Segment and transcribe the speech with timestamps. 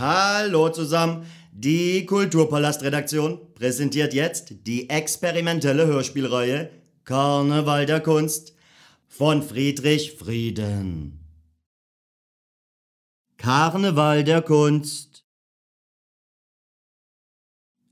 [0.00, 1.26] Hallo zusammen.
[1.52, 6.70] Die Kulturpalast-Redaktion präsentiert jetzt die experimentelle Hörspielreihe
[7.04, 8.56] Karneval der Kunst
[9.08, 11.20] von Friedrich Frieden.
[13.36, 15.26] Karneval der Kunst.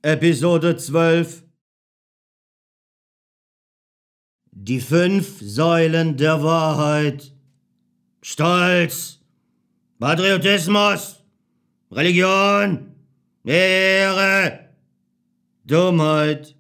[0.01, 1.43] Episode 12
[4.51, 7.35] Die fünf Säulen der Wahrheit.
[8.23, 9.21] Stolz.
[9.99, 11.18] Patriotismus
[11.91, 12.95] Religion
[13.45, 14.69] Ehre
[15.65, 16.59] Dummheit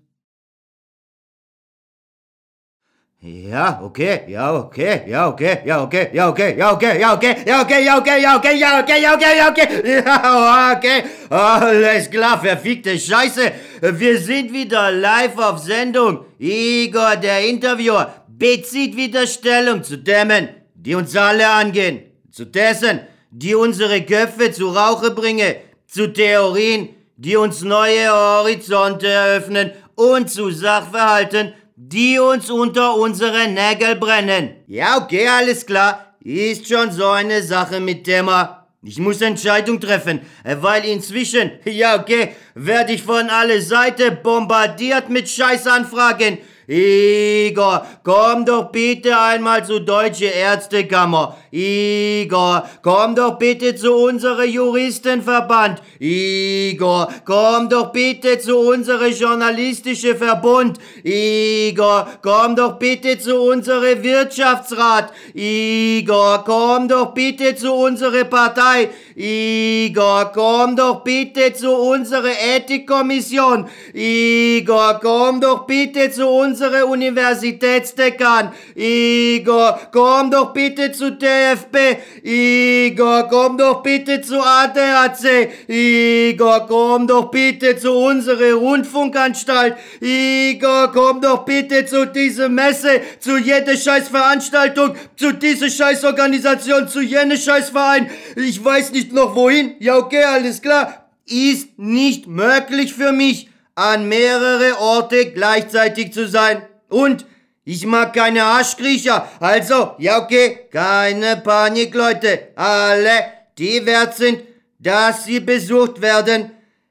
[3.20, 7.58] Ja, okay, ja, okay, ja, okay, ja, okay, ja, okay, ja, okay, ja, okay, ja,
[7.58, 12.40] okay, ja, okay, ja, okay, ja, okay, ja, okay, ja, okay, ja, okay, alles klar,
[12.40, 16.26] verfickte Scheiße, wir sind wieder live auf Sendung.
[16.38, 23.00] Igor, der Interviewer, bezieht wieder Stellung zu Themen, die uns alle angehen, zu dessen,
[23.30, 25.54] die unsere Köpfe zu Rauche bringen,
[25.86, 33.96] zu Theorien, die uns neue Horizonte eröffnen und zu Sachverhalten, die uns unter unsere Nägel
[33.96, 34.56] brennen.
[34.66, 36.14] Ja, okay, alles klar.
[36.22, 38.66] Ist schon so eine Sache mit Thema.
[38.82, 45.28] Ich muss Entscheidung treffen, weil inzwischen, ja okay, werde ich von alle Seiten bombardiert mit
[45.28, 46.38] Scheißanfragen.
[46.70, 51.34] Igor, komm doch bitte einmal zu Deutsche Ärztekammer.
[51.50, 55.80] Igor, komm doch bitte zu unserem Juristenverband.
[55.98, 60.78] Igor, komm doch bitte zu unserem journalistischen Verbund.
[61.04, 65.10] Igor, komm doch bitte zu unserem Wirtschaftsrat.
[65.32, 68.90] Igor, komm doch bitte zu unserer Partei.
[69.16, 73.66] Igor, komm doch bitte zu unserer Ethikkommission.
[73.94, 78.52] Igor, komm doch bitte zu unserer Universitätsdekan.
[78.74, 81.76] Igor, komm doch bitte zu DFB.
[82.22, 85.50] Igor, komm doch bitte zu ADAC.
[85.68, 89.76] Igor, komm doch bitte zu unserer Rundfunkanstalt.
[90.00, 97.36] Igor, komm doch bitte zu dieser Messe, zu jeder Scheißveranstaltung, zu dieser Scheißorganisation, zu jener
[97.36, 98.10] Scheißverein.
[98.36, 99.74] Ich weiß nicht noch wohin.
[99.78, 101.08] Ja, okay, alles klar.
[101.26, 103.47] Ist nicht möglich für mich,
[103.78, 106.62] an mehrere Orte gleichzeitig zu sein.
[106.88, 107.24] Und
[107.64, 109.28] ich mag keine Arschkriecher.
[109.38, 112.48] Also, ja, okay, keine Panik, Leute.
[112.56, 113.24] Alle,
[113.56, 114.42] die wert sind,
[114.80, 116.50] dass sie besucht werden,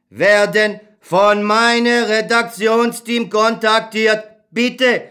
[0.09, 4.24] werden von meinem Redaktionsteam kontaktiert.
[4.52, 5.02] Bitte,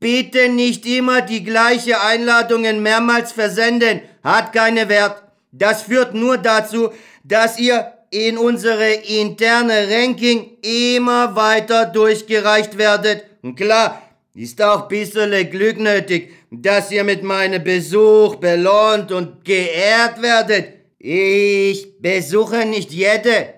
[0.00, 4.02] bitte nicht immer die gleiche Einladungen mehrmals versenden.
[4.22, 5.22] Hat keine Wert.
[5.50, 6.92] Das führt nur dazu,
[7.24, 13.24] dass ihr in unsere interne Ranking immer weiter durchgereicht werdet.
[13.40, 14.02] Und klar,
[14.34, 20.74] ist auch bissele Glück nötig, dass ihr mit meinem Besuch belohnt und geehrt werdet.
[20.98, 23.54] Ich besuche nicht jede.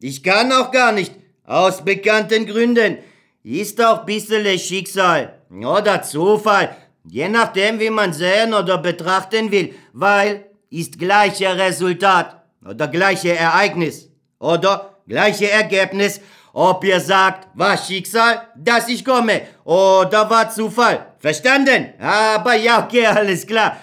[0.00, 1.12] Ich kann auch gar nicht,
[1.44, 2.98] aus bekannten Gründen.
[3.44, 10.44] Ist auch bissele Schicksal oder Zufall, je nachdem, wie man sehen oder betrachten will, weil
[10.70, 14.08] ist gleiche Resultat oder gleiche Ereignis
[14.38, 16.20] oder gleiche Ergebnis,
[16.52, 21.14] ob ihr sagt, war Schicksal, dass ich komme oder war Zufall.
[21.18, 21.94] Verstanden?
[22.00, 23.78] Aber ja, okay, alles klar.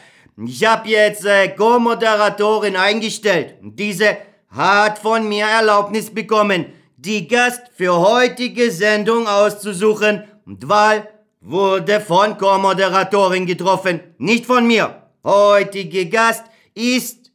[0.45, 3.55] Ich habe jetzt äh, Co-Moderatorin eingestellt.
[3.61, 4.17] Diese
[4.49, 11.07] hat von mir Erlaubnis bekommen, die Gast für heutige Sendung auszusuchen und Wahl
[11.41, 15.03] wurde von Co-Moderatorin getroffen, nicht von mir.
[15.23, 17.31] Heutige Gast ist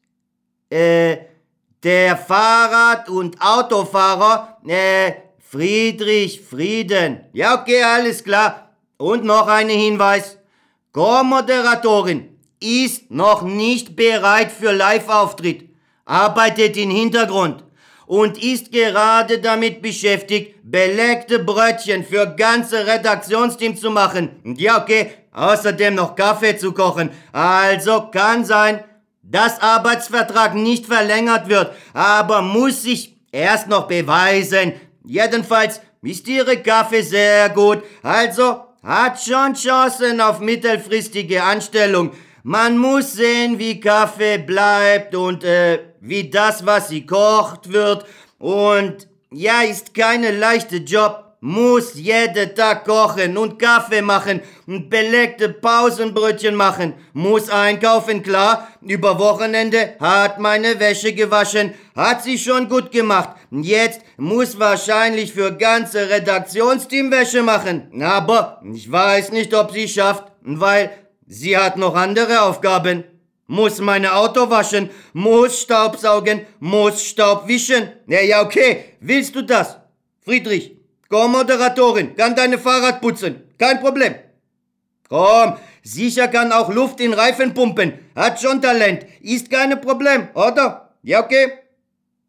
[0.71, 1.17] äh,
[1.85, 7.21] der Fahrrad- und Autofahrer äh, Friedrich Frieden.
[7.33, 8.71] Ja, okay, alles klar.
[8.97, 10.39] Und noch ein Hinweis.
[10.93, 12.31] Co-Moderatorin
[12.61, 15.69] ist noch nicht bereit für Live-Auftritt,
[16.07, 17.63] arbeitet im Hintergrund
[18.07, 24.41] und ist gerade damit beschäftigt, belegte Brötchen für ganze Redaktionsteam zu machen.
[24.57, 27.11] Ja, okay, außerdem noch Kaffee zu kochen.
[27.33, 28.83] Also kann sein,
[29.31, 34.75] dass Arbeitsvertrag nicht verlängert wird, aber muss sich erst noch beweisen.
[35.05, 42.13] Jedenfalls ist Ihre Kaffee sehr gut, also hat schon Chancen auf mittelfristige Anstellung.
[42.43, 48.05] Man muss sehen, wie Kaffee bleibt und äh, wie das, was sie kocht, wird.
[48.39, 51.34] Und ja, ist keine leichte Job.
[51.47, 56.95] Muss jeden Tag kochen und Kaffee machen und belegte Pausenbrötchen machen.
[57.13, 58.69] Muss einkaufen, klar.
[58.81, 61.75] Über Wochenende hat meine Wäsche gewaschen.
[61.95, 63.37] Hat sie schon gut gemacht.
[63.51, 68.03] Jetzt muss wahrscheinlich für ganze Redaktionsteam Wäsche machen.
[68.03, 70.93] Aber ich weiß nicht, ob sie schafft, weil
[71.27, 73.05] sie hat noch andere Aufgaben.
[73.47, 77.91] muss meine Auto waschen, muss Staubsaugen, muss Staub wischen.
[78.07, 78.97] Ja, ja, okay.
[79.01, 79.77] Willst du das?
[80.25, 80.75] Friedrich,
[81.09, 83.43] Co-Moderatorin, kann deine Fahrrad putzen.
[83.59, 84.15] Kein Problem.
[85.09, 87.93] Komm, sicher kann auch Luft in Reifen pumpen.
[88.17, 89.07] Hat schon Talent.
[89.21, 90.95] Ist keine Problem, oder?
[91.03, 91.53] Ja, okay.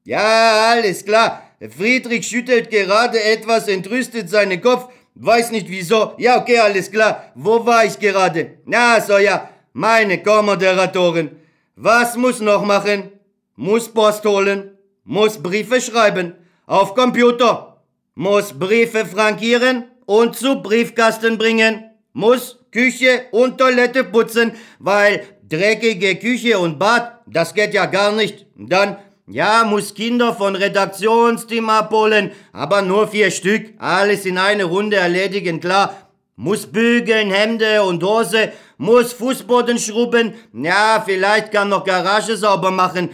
[0.03, 1.41] Ja, alles klar.
[1.75, 4.89] Friedrich schüttelt gerade etwas entrüstet seinen Kopf.
[5.15, 6.13] Weiß nicht wieso.
[6.17, 7.31] Ja, okay, alles klar.
[7.35, 8.59] Wo war ich gerade?
[8.65, 9.49] Na, so ja.
[9.71, 11.31] Meine Co-Moderatorin.
[11.75, 13.11] Was muss noch machen?
[13.55, 14.77] Muss Post holen.
[15.05, 16.35] Muss Briefe schreiben.
[16.65, 17.74] Auf Computer.
[18.17, 21.83] Muss Briefe frankieren und zu Briefkasten bringen.
[22.13, 28.45] Muss Küche und Toilette putzen, weil dreckige Küche und Bad, das geht ja gar nicht.
[28.55, 28.95] Dann
[29.27, 35.59] ja, muss Kinder von Redaktionsteam abholen, aber nur vier Stück, alles in eine Runde erledigen,
[35.59, 35.93] klar.
[36.37, 43.09] Muss bügeln, Hemde und Hose, muss Fußboden schrubben, ja, vielleicht kann noch Garage sauber machen,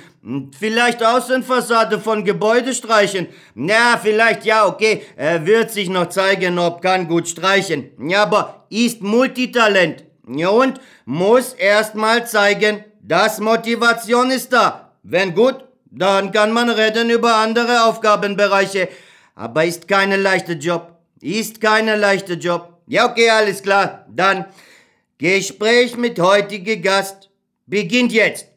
[0.57, 6.81] vielleicht Außenfassade von Gebäude streichen, ja, vielleicht, ja, okay, er wird sich noch zeigen, ob
[6.81, 14.53] kann gut streichen, ja, aber ist Multitalent, ja, und muss erstmal zeigen, dass Motivation ist
[14.53, 14.93] da.
[15.03, 18.87] Wenn gut, dann kann man reden über andere Aufgabenbereiche.
[19.35, 20.99] Aber ist keine leichte Job.
[21.19, 22.81] Ist keine leichte Job.
[22.87, 24.05] Ja, okay, alles klar.
[24.09, 24.45] Dann
[25.17, 27.29] Gespräch mit heutige Gast
[27.65, 28.50] beginnt jetzt.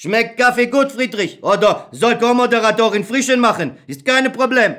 [0.00, 1.42] Schmeckt Kaffee gut, Friedrich?
[1.42, 3.78] Oder soll Co-Moderatorin frischen machen?
[3.88, 4.76] Ist kein Problem.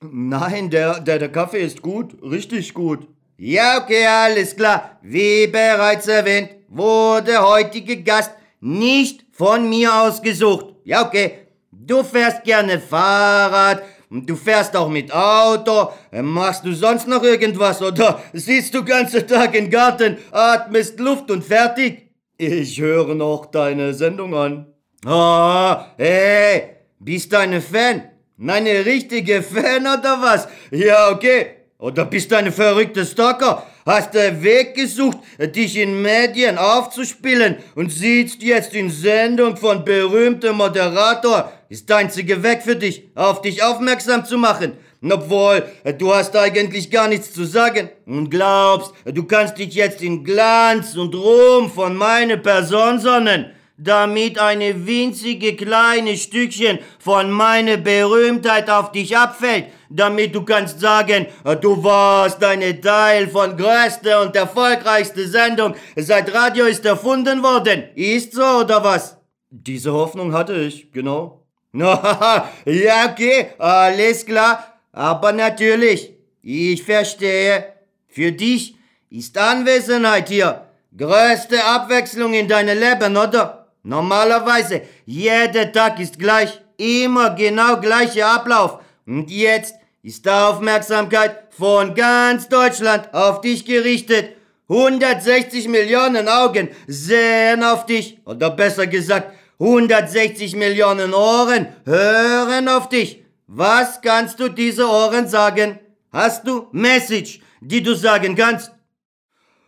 [0.00, 2.16] Nein, der, der, der Kaffee ist gut.
[2.22, 3.08] Richtig gut.
[3.36, 5.00] Ja, okay, alles klar.
[5.02, 8.30] Wie bereits erwähnt, wurde heutige Gast
[8.60, 10.66] nicht von mir ausgesucht.
[10.84, 11.48] Ja, okay.
[11.72, 15.90] Du fährst gerne Fahrrad, du fährst auch mit Auto.
[16.12, 21.42] Machst du sonst noch irgendwas oder sitzt du ganze Tag im Garten, atmest Luft und
[21.42, 22.09] fertig?
[22.42, 24.64] Ich höre noch deine Sendung an.
[25.04, 28.04] Ah, oh, hey, bist du eine Fan?
[28.38, 30.48] Meine richtige Fan oder was?
[30.70, 31.48] Ja, okay.
[31.76, 33.66] Oder bist du eine verrückte Stalker?
[33.84, 40.56] Hast du Weg gesucht, dich in Medien aufzuspielen und sitzt jetzt in Sendung von berühmtem
[40.56, 41.52] Moderator?
[41.68, 44.78] Ist der einzige Weg für dich, auf dich aufmerksam zu machen.
[45.02, 45.64] Obwohl,
[45.98, 50.96] du hast eigentlich gar nichts zu sagen und glaubst, du kannst dich jetzt in Glanz
[50.96, 53.46] und Ruhm von meiner Person sonnen
[53.82, 61.26] damit eine winzige kleine Stückchen von meiner Berühmtheit auf dich abfällt, damit du kannst sagen,
[61.60, 67.84] du warst eine Teil von größter und erfolgreichster Sendung, seit Radio ist erfunden worden.
[67.94, 69.16] Ist so oder was?
[69.48, 71.46] Diese Hoffnung hatte ich, genau.
[71.72, 77.64] ja, okay, alles klar, aber natürlich, ich verstehe,
[78.08, 78.74] für dich
[79.10, 80.66] ist Anwesenheit hier
[80.96, 83.68] größte Abwechslung in deinem Leben, oder?
[83.82, 88.78] Normalerweise, jeder Tag ist gleich, immer genau gleicher Ablauf.
[89.06, 94.36] Und jetzt ist Aufmerksamkeit von ganz Deutschland auf dich gerichtet.
[94.68, 98.18] 160 Millionen Augen sehen auf dich.
[98.24, 103.19] Oder besser gesagt, 160 Millionen Ohren hören auf dich.
[103.52, 105.80] Was kannst du diese Ohren sagen?
[106.12, 108.70] Hast du Message, die du sagen kannst?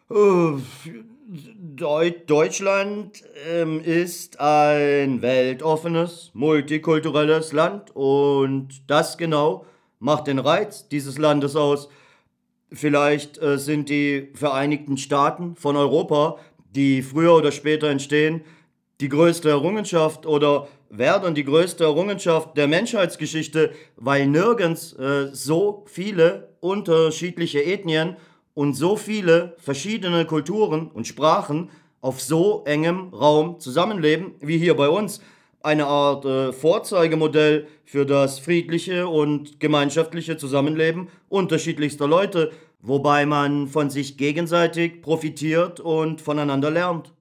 [0.09, 0.61] Uh,
[2.29, 9.67] Deutschland ähm, ist ein weltoffenes, multikulturelles Land und das genau
[9.99, 11.89] macht den Reiz dieses Landes aus.
[12.71, 16.37] Vielleicht äh, sind die Vereinigten Staaten von Europa,
[16.71, 18.43] die früher oder später entstehen,
[19.01, 26.51] die größte Errungenschaft oder werden die größte Errungenschaft der Menschheitsgeschichte, weil nirgends äh, so viele
[26.61, 28.17] unterschiedliche Ethnien
[28.53, 31.71] und so viele verschiedene Kulturen und Sprachen
[32.03, 35.23] auf so engem Raum zusammenleben wie hier bei uns.
[35.63, 43.89] Eine Art äh, Vorzeigemodell für das friedliche und gemeinschaftliche Zusammenleben unterschiedlichster Leute, wobei man von
[43.89, 47.15] sich gegenseitig profitiert und voneinander lernt.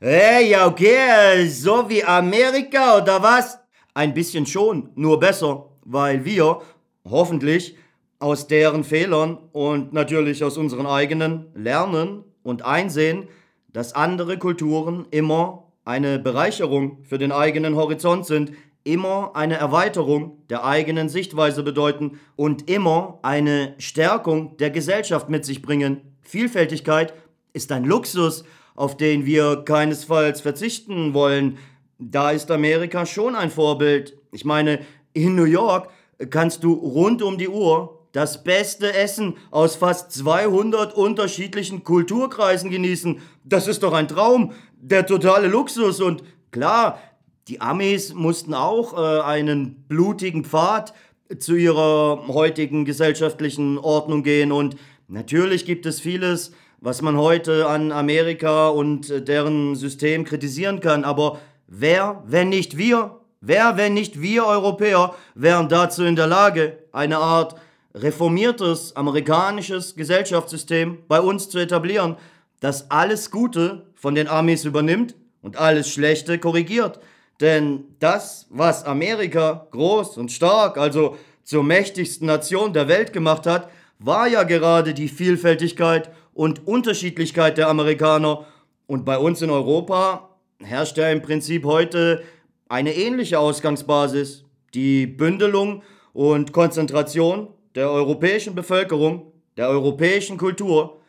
[0.00, 3.58] Hey, ja, okay, so wie Amerika oder was?
[3.94, 6.62] Ein bisschen schon, nur besser, weil wir,
[7.04, 7.76] hoffentlich,
[8.20, 13.26] aus deren Fehlern und natürlich aus unseren eigenen lernen und einsehen,
[13.72, 18.52] dass andere Kulturen immer eine Bereicherung für den eigenen Horizont sind,
[18.84, 25.60] immer eine Erweiterung der eigenen Sichtweise bedeuten und immer eine Stärkung der Gesellschaft mit sich
[25.60, 26.16] bringen.
[26.22, 27.14] Vielfältigkeit
[27.52, 28.44] ist ein Luxus,
[28.78, 31.58] auf den wir keinesfalls verzichten wollen.
[31.98, 34.16] Da ist Amerika schon ein Vorbild.
[34.30, 34.78] Ich meine,
[35.14, 35.90] in New York
[36.30, 43.20] kannst du rund um die Uhr das beste Essen aus fast 200 unterschiedlichen Kulturkreisen genießen.
[43.44, 47.00] Das ist doch ein Traum, der totale Luxus und klar,
[47.48, 50.94] die Amis mussten auch äh, einen blutigen Pfad
[51.40, 54.76] zu ihrer heutigen gesellschaftlichen Ordnung gehen und
[55.08, 61.04] natürlich gibt es vieles, was man heute an Amerika und äh, deren System kritisieren kann,
[61.04, 66.78] aber wer, wenn nicht wir, wer, wenn nicht wir Europäer, wären dazu in der Lage,
[66.92, 67.56] eine Art
[67.94, 72.16] reformiertes amerikanisches Gesellschaftssystem bei uns zu etablieren,
[72.60, 77.00] das alles Gute von den Amis übernimmt und alles Schlechte korrigiert.
[77.40, 83.70] Denn das, was Amerika groß und stark, also zur mächtigsten Nation der Welt gemacht hat,
[83.98, 88.46] war ja gerade die Vielfältigkeit und Unterschiedlichkeit der Amerikaner.
[88.86, 92.22] Und bei uns in Europa herrscht ja im Prinzip heute
[92.68, 101.00] eine ähnliche Ausgangsbasis, die Bündelung und Konzentration der europäischen Bevölkerung, der europäischen Kultur,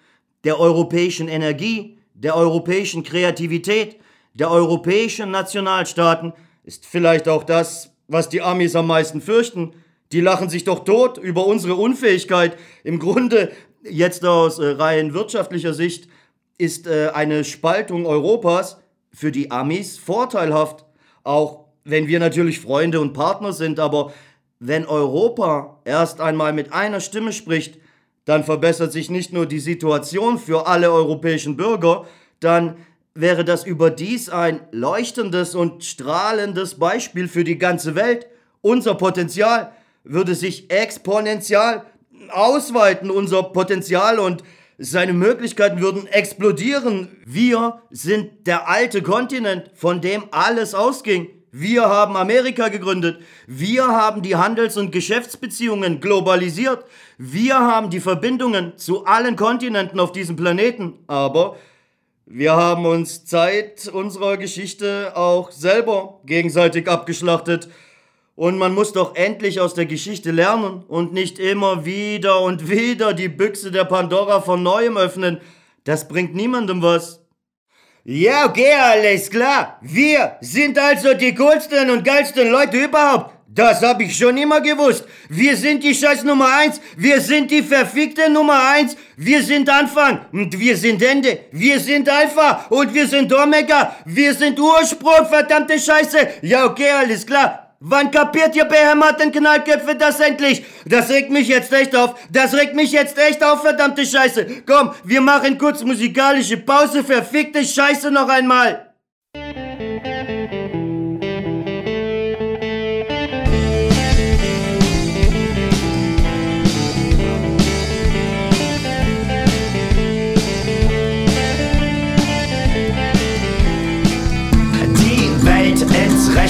[0.46, 3.98] der europäischen Energie, der europäischen Kreativität,
[4.34, 6.34] der europäischen Nationalstaaten
[6.64, 9.74] ist vielleicht auch das, was die Amis am meisten fürchten.
[10.12, 12.58] Die lachen sich doch tot über unsere Unfähigkeit.
[12.84, 13.52] Im Grunde,
[13.84, 16.08] jetzt aus äh, rein wirtschaftlicher Sicht,
[16.58, 18.78] ist äh, eine Spaltung Europas
[19.12, 20.86] für die Amis vorteilhaft.
[21.24, 24.14] Auch wenn wir natürlich Freunde und Partner sind, aber
[24.60, 27.80] wenn Europa erst einmal mit einer Stimme spricht,
[28.26, 32.06] dann verbessert sich nicht nur die Situation für alle europäischen Bürger,
[32.40, 32.76] dann
[33.16, 38.28] wäre das überdies ein leuchtendes und strahlendes Beispiel für die ganze Welt.
[38.62, 39.72] Unser Potenzial
[40.04, 41.84] würde sich exponentiell
[42.32, 44.44] ausweiten, unser Potenzial und
[44.78, 47.10] seine Möglichkeiten würden explodieren.
[47.26, 51.28] Wir sind der alte Kontinent, von dem alles ausging.
[51.52, 53.22] Wir haben Amerika gegründet.
[53.48, 56.86] Wir haben die Handels- und Geschäftsbeziehungen globalisiert.
[57.18, 61.00] Wir haben die Verbindungen zu allen Kontinenten auf diesem Planeten.
[61.08, 61.58] Aber
[62.26, 67.68] wir haben uns Zeit unserer Geschichte auch selber gegenseitig abgeschlachtet.
[68.40, 73.14] Und man muss doch endlich aus der Geschichte lernen und nicht immer wieder und wieder
[73.14, 75.42] die Büchse der Pandora von neuem öffnen.
[75.84, 77.20] Das bringt niemandem was.
[78.06, 79.78] Ja, okay, alles klar.
[79.82, 83.34] Wir sind also die coolsten und geilsten Leute überhaupt.
[83.50, 85.04] Das hab ich schon immer gewusst.
[85.28, 86.80] Wir sind die Scheiß Nummer eins.
[86.96, 88.96] Wir sind die verfickte Nummer eins.
[89.18, 91.40] Wir sind Anfang und wir sind Ende.
[91.52, 93.98] Wir sind Alpha und wir sind Omega.
[94.06, 96.20] Wir sind Ursprung, verdammte Scheiße.
[96.44, 97.69] Ja, okay, alles klar.
[97.82, 100.66] Wann kapiert ihr behämmerten Knallköpfe das endlich?
[100.86, 102.16] Das regt mich jetzt echt auf.
[102.30, 104.64] Das regt mich jetzt echt auf, verdammte Scheiße.
[104.66, 107.06] Komm, wir machen kurz musikalische Pause.
[107.06, 108.89] Verfickte Scheiße noch einmal.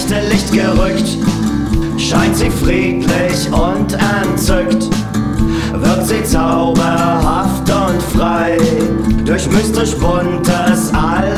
[0.10, 1.18] Rechte Licht gerückt,
[1.98, 4.90] scheint sie friedlich und entzückt,
[5.74, 8.58] wirkt sie zauberhaft und frei,
[9.26, 11.29] durch mystisch buntes allerlei,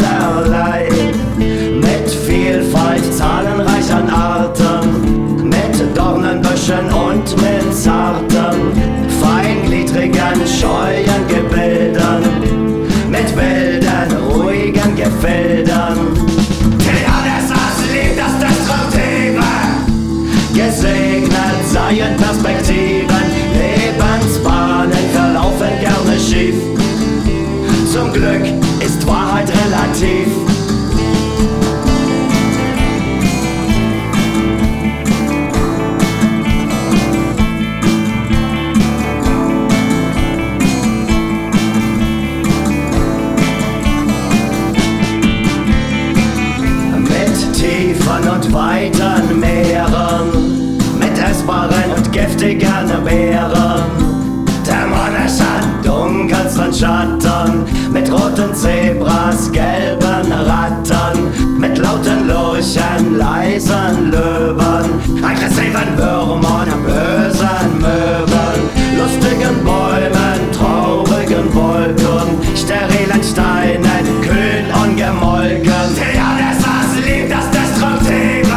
[58.51, 68.59] roten Zebras, gelben Ratten, mit lauten Lurchen, leisen Löwen, aggressiven Würmern, bösen Möwen,
[68.97, 75.95] lustigen Bäumen, traurigen Wolken, sterilen Steinen, kühn ungemolken.
[76.13, 78.51] Ja, das Ass liebt das Destruktive.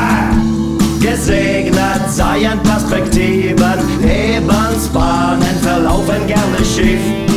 [1.00, 7.33] Gesegnet seien Perspektiven, Lebensbahnen verlaufen gerne schief.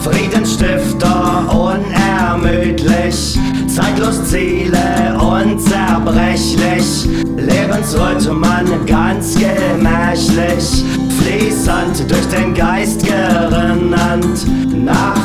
[0.00, 10.84] Friedensstifter unermüdlich, zeitlos Ziele unzerbrechlich, Lebensrhythman ganz gemächlich,
[11.20, 14.46] fließend durch den Geist gerinnend,
[14.84, 15.20] nach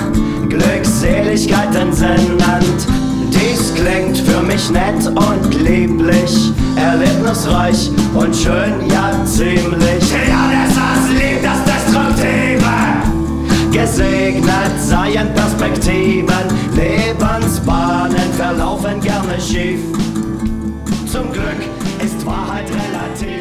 [0.50, 2.88] Glückseligkeit entsinnend.
[3.29, 10.12] Dies klingt für mich nett und lieblich, erlebnisreich und schön, ja ziemlich.
[10.27, 11.65] Ja, das Hass liebt das
[13.75, 19.82] Gesegnet seien Perspektiven, Lebensbahnen verlaufen gerne schief.
[21.12, 21.62] Zum Glück
[22.01, 23.36] ist Wahrheit relativ.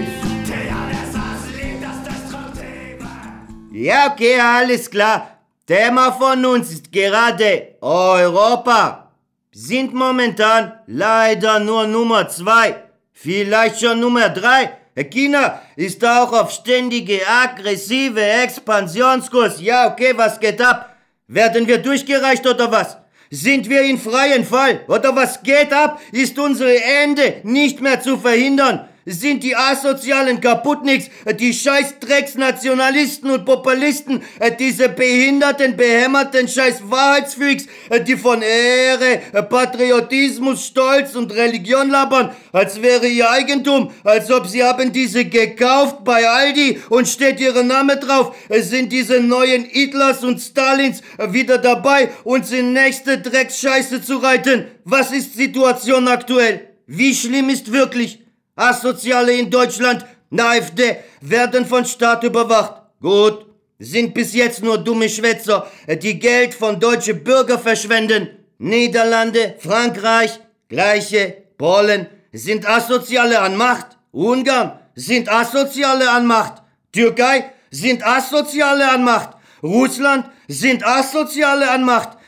[3.70, 5.38] Ja, okay, alles klar.
[5.68, 9.12] Thema von uns ist gerade Europa.
[9.52, 14.78] Sind momentan leider nur Nummer zwei, vielleicht schon Nummer drei.
[15.02, 19.60] China ist auch auf ständige aggressive Expansionskurs.
[19.60, 20.94] Ja, okay, was geht ab?
[21.26, 22.96] Werden wir durchgereicht oder was?
[23.30, 24.82] Sind wir in freien Fall?
[24.86, 26.00] Oder was geht ab?
[26.12, 28.88] Ist unsere Ende nicht mehr zu verhindern?
[29.06, 34.23] Sind die asozialen Kaputtnicks, die scheiß Drecksnationalisten und Populisten,
[34.58, 37.66] diese behinderten, behämmerten scheiß Wahrheitsfreaks,
[38.06, 44.62] die von Ehre, Patriotismus, Stolz und Religion labern, als wäre ihr Eigentum, als ob sie
[44.62, 48.34] haben diese gekauft bei Aldi und steht ihre Name drauf.
[48.49, 54.66] Sind diese neuen Hitlers und Stalins wieder dabei, uns in nächste Drecksscheiße zu reiten.
[54.84, 56.68] Was ist Situation aktuell?
[56.87, 58.24] Wie schlimm ist wirklich?
[58.56, 62.82] Asoziale in Deutschland, eine werden von Staat überwacht.
[63.00, 63.46] Gut,
[63.78, 68.28] sind bis jetzt nur dumme Schwätzer, die Geld von deutsche Bürger verschwenden.
[68.58, 73.99] Niederlande, Frankreich, gleiche, Polen sind Asoziale an Macht.
[74.12, 76.62] Ungarn sind Asoziale an Macht.
[76.92, 79.30] Türkei sind Asoziale an Macht.
[79.62, 82.18] Russland sind Asoziale an Macht.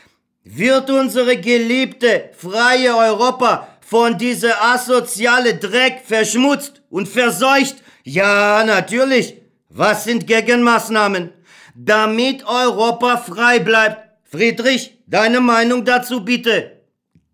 [0.43, 7.77] Wird unsere geliebte, freie Europa von dieser asoziale Dreck verschmutzt und verseucht?
[8.03, 9.35] Ja, natürlich.
[9.69, 11.31] Was sind Gegenmaßnahmen?
[11.73, 13.99] Damit Europa frei bleibt.
[14.25, 16.81] Friedrich, deine Meinung dazu bitte.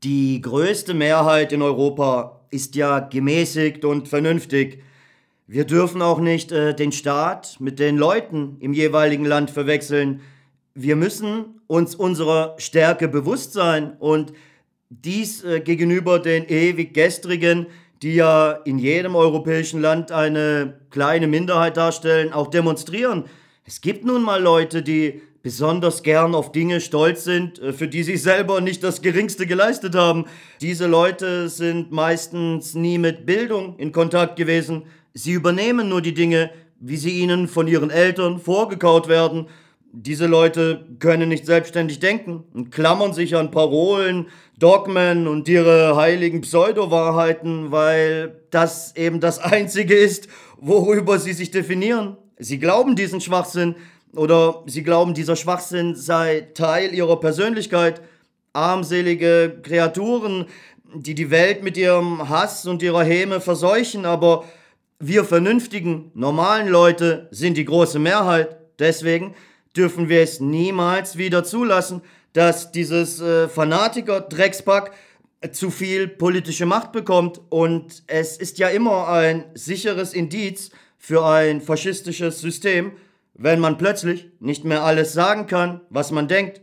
[0.03, 4.83] Die größte Mehrheit in Europa ist ja gemäßigt und vernünftig.
[5.47, 10.21] Wir dürfen auch nicht äh, den Staat mit den Leuten im jeweiligen Land verwechseln.
[10.75, 14.33] Wir müssen uns unserer Stärke bewusst sein und
[15.01, 17.67] dies äh, gegenüber den ewig gestrigen,
[18.01, 23.25] die ja in jedem europäischen Land eine kleine Minderheit darstellen, auch demonstrieren.
[23.65, 28.03] Es gibt nun mal Leute, die besonders gern auf Dinge stolz sind, äh, für die
[28.03, 30.25] sie selber nicht das geringste geleistet haben.
[30.62, 34.84] Diese Leute sind meistens nie mit Bildung in Kontakt gewesen.
[35.13, 39.47] Sie übernehmen nur die Dinge, wie sie ihnen von ihren Eltern vorgekaut werden.
[39.95, 44.25] Diese Leute können nicht selbstständig denken und klammern sich an Parolen,
[44.58, 52.17] Dogmen und ihre heiligen Pseudo-Wahrheiten, weil das eben das Einzige ist, worüber sie sich definieren.
[52.39, 53.75] Sie glauben diesen Schwachsinn
[54.15, 58.01] oder sie glauben, dieser Schwachsinn sei Teil ihrer Persönlichkeit.
[58.51, 60.47] Armselige Kreaturen,
[60.95, 64.43] die die Welt mit ihrem Hass und ihrer Häme verseuchen, aber
[64.99, 68.58] wir vernünftigen, normalen Leute sind die große Mehrheit.
[68.79, 69.36] Deswegen
[69.75, 72.01] dürfen wir es niemals wieder zulassen,
[72.33, 74.91] dass dieses äh, Fanatiker-Dreckspack
[75.51, 81.59] zu viel politische Macht bekommt und es ist ja immer ein sicheres Indiz für ein
[81.59, 82.93] faschistisches System,
[83.33, 86.62] wenn man plötzlich nicht mehr alles sagen kann, was man denkt,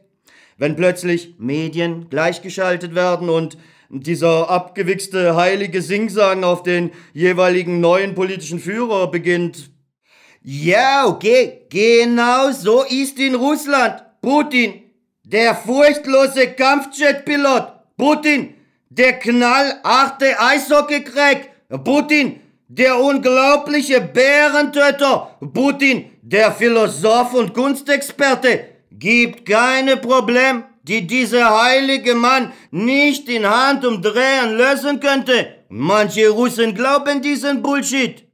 [0.57, 3.59] wenn plötzlich Medien gleichgeschaltet werden und
[3.91, 9.71] dieser abgewichste heilige Singsang auf den jeweiligen neuen politischen Führer beginnt.
[10.43, 14.03] Ja, okay, genau so ist in Russland.
[14.23, 14.91] Putin
[15.33, 18.55] der furchtlose Kampfjetpilot Putin,
[18.89, 21.51] der knallharte Eishockey-Crack
[21.85, 32.15] Putin, der unglaubliche Bärentöter Putin, der Philosoph und Kunstexperte, gibt keine Problem, die dieser heilige
[32.15, 35.55] Mann nicht in Handumdrehen lösen könnte.
[35.69, 38.25] Manche Russen glauben diesen Bullshit.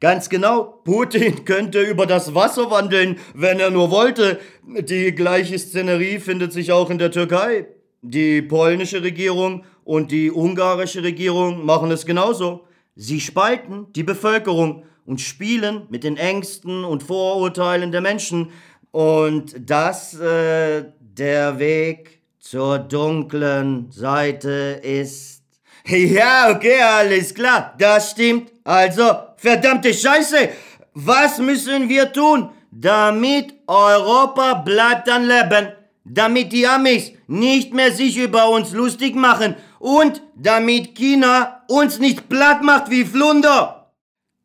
[0.00, 4.38] Ganz genau, Putin könnte über das Wasser wandeln, wenn er nur wollte.
[4.64, 7.66] Die gleiche Szenerie findet sich auch in der Türkei.
[8.02, 12.64] Die polnische Regierung und die ungarische Regierung machen es genauso.
[12.94, 18.50] Sie spalten die Bevölkerung und spielen mit den Ängsten und Vorurteilen der Menschen.
[18.92, 25.38] Und das äh, der Weg zur dunklen Seite ist.
[25.90, 28.52] Ja, okay, alles klar, das stimmt.
[28.68, 29.04] Also,
[29.36, 30.50] verdammte Scheiße,
[30.92, 35.72] was müssen wir tun, damit Europa bleibt am Leben?
[36.10, 42.28] damit die Amis nicht mehr sich über uns lustig machen und damit China uns nicht
[42.28, 43.92] platt macht wie Flunder.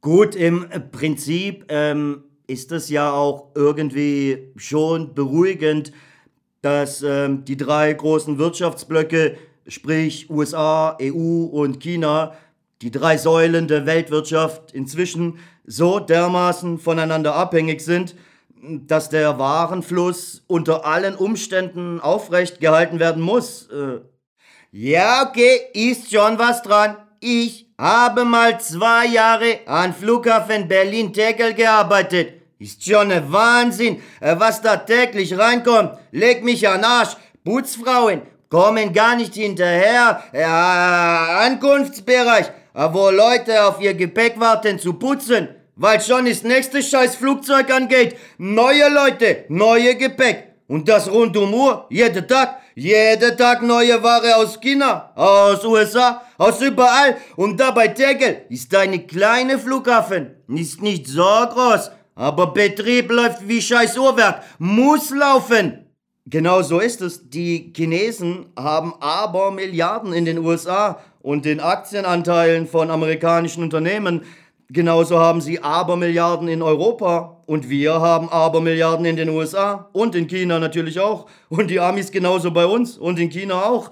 [0.02, 5.94] Gut, im Prinzip ähm, ist es ja auch irgendwie schon beruhigend,
[6.62, 12.34] dass ähm, die drei großen Wirtschaftsblöcke, sprich USA, EU und China,
[12.84, 18.16] die drei Säulen der Weltwirtschaft inzwischen so dermaßen voneinander abhängig sind,
[18.62, 23.70] dass der Warenfluss unter allen Umständen aufrecht gehalten werden muss.
[23.70, 24.02] Äh,
[24.72, 26.98] ja, okay, ist schon was dran.
[27.22, 32.34] Ich habe mal zwei Jahre an Flughafen Berlin-Tegel gearbeitet.
[32.60, 35.98] Ist schon ein Wahnsinn, äh, was da täglich reinkommt.
[36.12, 37.16] Leg mich an Arsch.
[37.46, 40.24] Putzfrauen kommen gar nicht hinterher.
[40.32, 45.50] Ja, Ankunftsbereich, äh, wo Leute auf ihr Gepäck warten zu putzen.
[45.76, 48.16] Weil schon das nächste scheiß Flugzeug angeht.
[48.38, 50.54] Neue Leute, neue Gepäck.
[50.68, 52.60] Und das rund um Uhr, jeden Tag.
[52.76, 57.18] Jeden Tag neue Ware aus China, aus USA, aus überall.
[57.36, 60.32] Und da bei Tegel ist eine kleine Flughafen.
[60.48, 61.92] Ist nicht so groß.
[62.16, 64.42] Aber Betrieb läuft wie scheiß Uhrwerk.
[64.58, 65.83] Muss laufen.
[66.26, 67.30] Genau so ist es.
[67.30, 74.22] Die Chinesen haben aber Milliarden in den USA und den Aktienanteilen von amerikanischen Unternehmen.
[74.70, 80.28] Genauso haben sie Abermilliarden in Europa und wir haben Abermilliarden in den USA und in
[80.28, 83.92] China natürlich auch und die Amis genauso bei uns und in China auch.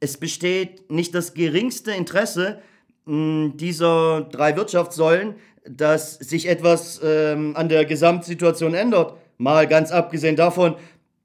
[0.00, 2.60] Es besteht nicht das geringste Interesse
[3.06, 5.36] hm, dieser drei Wirtschaftssäulen,
[5.68, 9.14] dass sich etwas ähm, an der Gesamtsituation ändert.
[9.38, 10.74] Mal ganz abgesehen davon,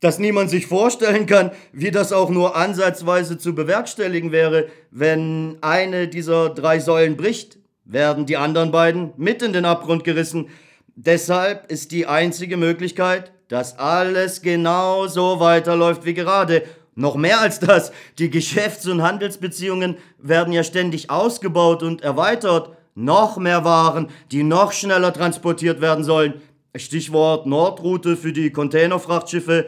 [0.06, 6.08] dass niemand sich vorstellen kann, wie das auch nur ansatzweise zu bewerkstelligen wäre, wenn eine
[6.08, 10.50] dieser drei Säulen bricht, werden die anderen beiden mit in den Abgrund gerissen.
[10.96, 16.62] Deshalb ist die einzige Möglichkeit, dass alles genau so weiterläuft wie gerade.
[16.94, 23.38] Noch mehr als das, die Geschäfts- und Handelsbeziehungen werden ja ständig ausgebaut und erweitert noch
[23.38, 26.36] mehr Waren, die noch schneller transportiert werden sollen.
[26.76, 29.66] Stichwort Nordroute für die Containerfrachtschiffe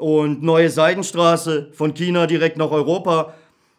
[0.00, 3.34] und neue Seidenstraße von China direkt nach Europa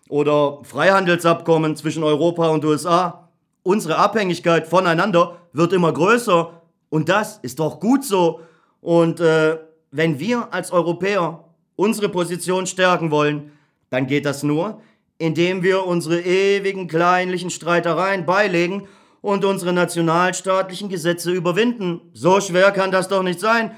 [0.07, 3.29] oder Freihandelsabkommen zwischen Europa und USA.
[3.63, 8.41] Unsere Abhängigkeit voneinander wird immer größer und das ist doch gut so.
[8.81, 9.57] Und äh,
[9.91, 11.43] wenn wir als Europäer
[11.75, 13.51] unsere Position stärken wollen,
[13.89, 14.81] dann geht das nur,
[15.17, 18.87] indem wir unsere ewigen kleinlichen Streitereien beilegen
[19.21, 22.01] und unsere nationalstaatlichen Gesetze überwinden.
[22.13, 23.71] So schwer kann das doch nicht sein.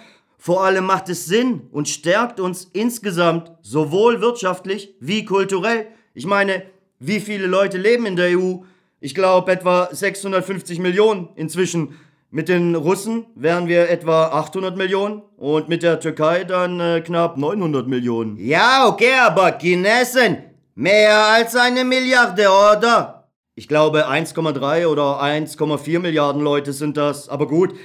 [0.46, 5.88] Vor allem macht es Sinn und stärkt uns insgesamt sowohl wirtschaftlich wie kulturell.
[6.14, 6.64] Ich meine,
[7.00, 8.56] wie viele Leute leben in der EU?
[9.00, 11.98] Ich glaube etwa 650 Millionen inzwischen.
[12.30, 17.38] Mit den Russen wären wir etwa 800 Millionen und mit der Türkei dann äh, knapp
[17.38, 18.36] 900 Millionen.
[18.36, 20.40] Ja, okay, aber Chinesen,
[20.76, 23.30] Mehr als eine Milliarde, oder?
[23.56, 27.30] Ich glaube 1,3 oder 1,4 Milliarden Leute sind das.
[27.30, 27.76] Aber gut,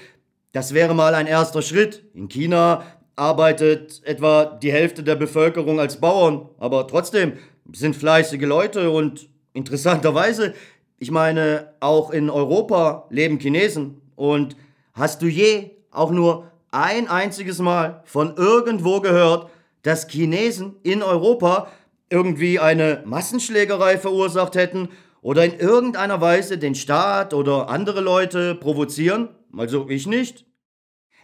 [0.52, 2.04] das wäre mal ein erster Schritt.
[2.14, 2.82] In China
[3.16, 6.48] arbeitet etwa die Hälfte der Bevölkerung als Bauern.
[6.58, 7.34] Aber trotzdem
[7.72, 10.54] sind fleißige Leute und interessanterweise,
[10.98, 14.00] ich meine, auch in Europa leben Chinesen.
[14.16, 14.56] Und
[14.94, 19.50] hast du je auch nur ein einziges Mal von irgendwo gehört,
[19.82, 21.68] dass Chinesen in Europa
[22.10, 24.88] irgendwie eine Massenschlägerei verursacht hätten
[25.20, 29.28] oder in irgendeiner Weise den Staat oder andere Leute provozieren?
[29.56, 30.44] Also ich nicht.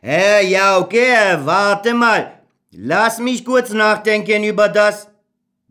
[0.03, 2.41] Äh, ja, okay, warte mal.
[2.73, 5.09] Lass mich kurz nachdenken über das.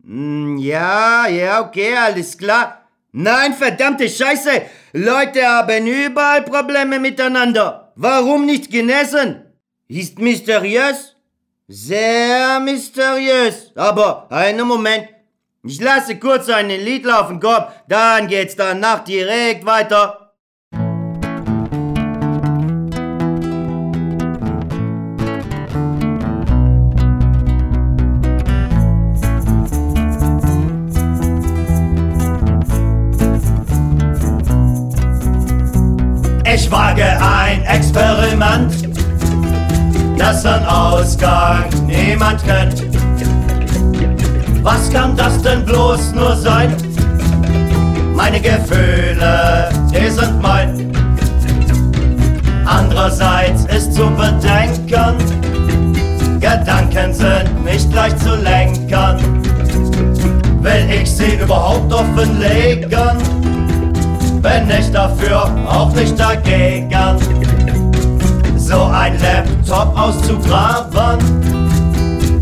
[0.02, 2.88] Hm, ja, ja, okay, alles klar.
[3.12, 4.62] Nein, verdammte Scheiße!
[4.92, 7.92] Leute haben überall Probleme miteinander.
[7.96, 9.44] Warum nicht genesen?
[9.86, 11.14] Ist mysteriös?
[11.68, 13.72] Sehr mysteriös.
[13.76, 15.08] Aber einen Moment.
[15.62, 20.23] Ich lasse kurz ein Lied laufen, komm, dann geht's danach direkt weiter.
[36.74, 38.72] Wage ein Experiment
[40.18, 42.82] das an Ausgang niemand kennt.
[44.62, 46.74] Was kann das denn bloß nur sein?
[48.16, 50.92] Meine Gefühle, die sind mein.
[52.64, 55.14] Andererseits ist zu bedenken,
[56.40, 59.44] Gedanken sind nicht leicht zu lenken.
[60.60, 63.33] Will ich sie überhaupt offenlegen?
[64.44, 66.90] Bin ich dafür auch nicht dagegen
[68.58, 71.18] so ein Laptop auszugraben,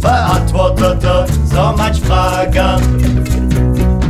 [0.00, 2.82] beantwortete so manch Fragen.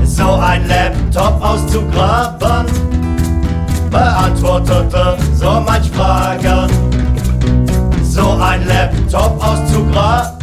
[0.04, 2.64] So ein Laptop auszugraben,
[3.90, 6.70] beantwortete so manch Fragen.
[8.02, 10.38] So ein Laptop auszugraben,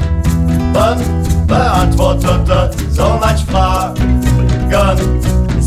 [1.47, 5.18] beantwortete so manch Fragen.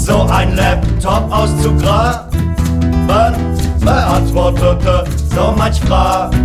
[0.04, 2.56] So ein Laptop auszugraben,
[3.78, 6.40] beantwortete so manch Fragen.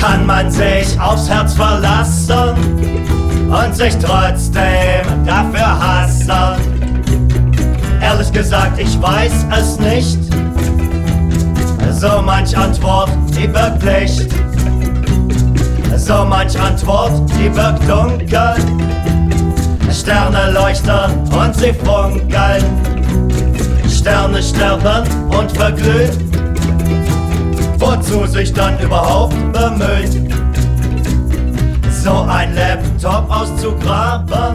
[0.00, 2.79] Kann man sich aufs Herz verlassen
[3.50, 6.60] und sich trotzdem dafür hassen?
[8.00, 10.30] Ehrlich gesagt, ich weiß es nicht
[12.00, 14.30] so manch Antwort, die wirkt Licht.
[15.96, 18.54] So manch Antwort, die wirkt dunkel.
[19.92, 22.64] Sterne leuchten und sie funkeln.
[23.86, 26.30] Sterne sterben und verglühen.
[27.76, 30.29] Wozu sich dann überhaupt bemühen?
[32.02, 34.54] So ein Laptop auszugraben,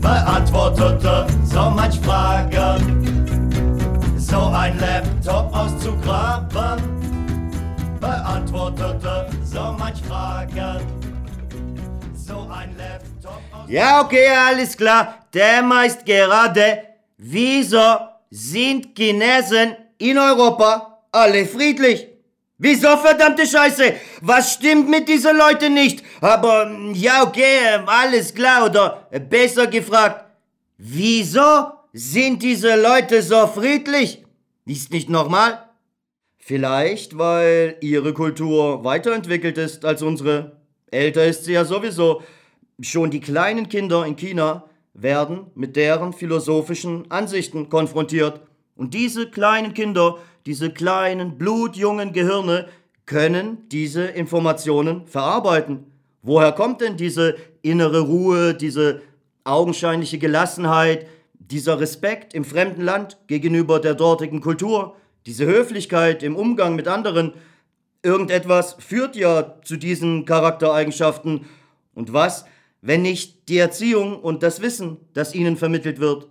[0.00, 3.12] beantwortete so manch Fragen
[4.32, 6.80] so ein Laptop auszugraben,
[8.00, 10.80] beantwortete so manch Fragen.
[12.14, 15.26] So ein Laptop Ja, okay, alles klar.
[15.34, 16.82] Der meist gerade,
[17.18, 17.98] wieso
[18.30, 22.11] sind Chinesen in Europa alle friedlich?
[22.64, 23.92] Wieso verdammte Scheiße?
[24.20, 26.04] Was stimmt mit diesen Leuten nicht?
[26.20, 28.66] Aber ja, okay, alles klar.
[28.66, 30.26] Oder besser gefragt,
[30.78, 34.24] wieso sind diese Leute so friedlich?
[34.64, 35.70] Ist nicht normal?
[36.38, 40.52] Vielleicht, weil ihre Kultur weiterentwickelt ist als unsere.
[40.92, 42.22] Älter ist sie ja sowieso.
[42.80, 48.40] Schon die kleinen Kinder in China werden mit deren philosophischen Ansichten konfrontiert.
[48.76, 52.68] Und diese kleinen Kinder, diese kleinen blutjungen Gehirne
[53.06, 55.86] können diese Informationen verarbeiten.
[56.22, 59.02] Woher kommt denn diese innere Ruhe, diese
[59.44, 66.74] augenscheinliche Gelassenheit, dieser Respekt im fremden Land gegenüber der dortigen Kultur, diese Höflichkeit im Umgang
[66.74, 67.32] mit anderen,
[68.02, 71.46] irgendetwas führt ja zu diesen Charaktereigenschaften.
[71.94, 72.44] Und was,
[72.80, 76.28] wenn nicht die Erziehung und das Wissen, das ihnen vermittelt wird?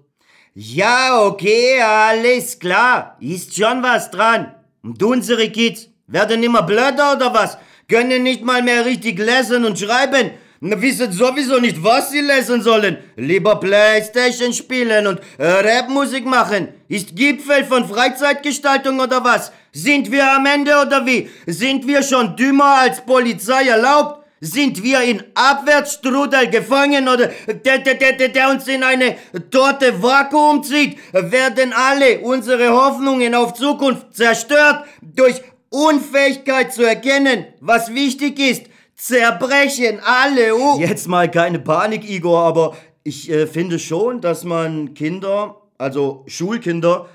[0.54, 4.54] Ja, okay, alles klar, ist schon was dran.
[4.84, 7.58] Und unsere Kids werden immer blöder oder was?
[7.88, 12.98] Können nicht mal mehr richtig lesen und schreiben wissen sowieso nicht, was sie lesen sollen.
[13.16, 16.68] Lieber Playstation spielen und äh, Rapmusik machen.
[16.88, 19.52] Ist Gipfel von Freizeitgestaltung oder was?
[19.72, 21.30] Sind wir am Ende oder wie?
[21.48, 24.21] Sind wir schon dümmer als Polizei erlaubt?
[24.44, 29.16] Sind wir in Abwärtsstrudel gefangen oder der, der, der, der uns in eine
[29.52, 30.98] torte Vakuum zieht?
[31.14, 38.64] Werden alle unsere Hoffnungen auf Zukunft zerstört durch Unfähigkeit zu erkennen, was wichtig ist?
[39.02, 40.56] zerbrechen alle.
[40.56, 40.80] Uh.
[40.80, 47.08] Jetzt mal keine Panik, Igor, aber ich äh, finde schon, dass man Kinder, also Schulkinder,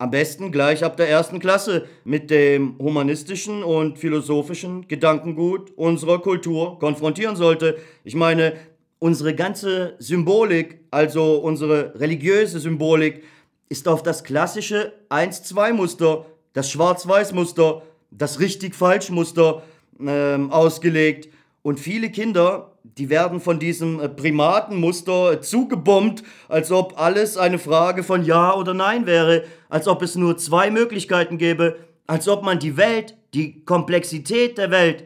[0.00, 6.78] am besten gleich ab der ersten Klasse mit dem humanistischen und philosophischen Gedankengut unserer Kultur
[6.78, 7.76] konfrontieren sollte.
[8.02, 8.54] Ich meine,
[8.98, 13.24] unsere ganze Symbolik, also unsere religiöse Symbolik,
[13.68, 19.62] ist auf das klassische 1-2-Muster, das Schwarz-Weiß-Muster, das Richtig-Falsch-Muster
[20.00, 21.28] ähm, ausgelegt.
[21.60, 27.58] Und viele Kinder, die werden von diesem äh, Primatenmuster äh, zugebombt, als ob alles eine
[27.58, 32.42] Frage von Ja oder Nein wäre, als ob es nur zwei Möglichkeiten gäbe, als ob
[32.42, 35.04] man die Welt, die Komplexität der Welt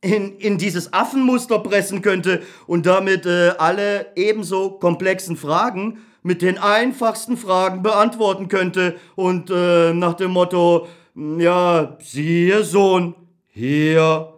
[0.00, 6.58] in, in dieses Affenmuster pressen könnte und damit äh, alle ebenso komplexen Fragen mit den
[6.58, 13.14] einfachsten Fragen beantworten könnte und äh, nach dem Motto, ja, siehe Sohn,
[13.48, 14.34] hier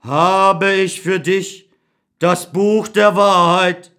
[0.00, 1.68] habe ich für dich
[2.18, 3.92] das Buch der Wahrheit.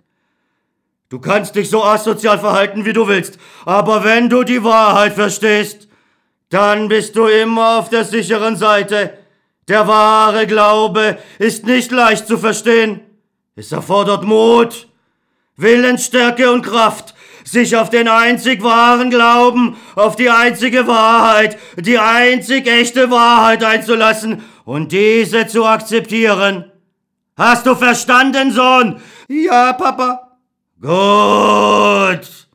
[1.10, 5.88] Du kannst dich so asozial verhalten, wie du willst, aber wenn du die Wahrheit verstehst,
[6.50, 9.18] dann bist du immer auf der sicheren Seite.
[9.70, 13.02] Der wahre Glaube ist nicht leicht zu verstehen.
[13.56, 14.88] Es erfordert Mut,
[15.56, 17.16] Willensstärke und Kraft,
[17.46, 24.44] sich auf den einzig wahren Glauben, auf die einzige Wahrheit, die einzig echte Wahrheit einzulassen
[24.66, 26.70] und diese zu akzeptieren.
[27.38, 29.02] Hast du verstanden, Sohn?
[29.30, 30.27] Ja, Papa.
[30.80, 32.48] Gut.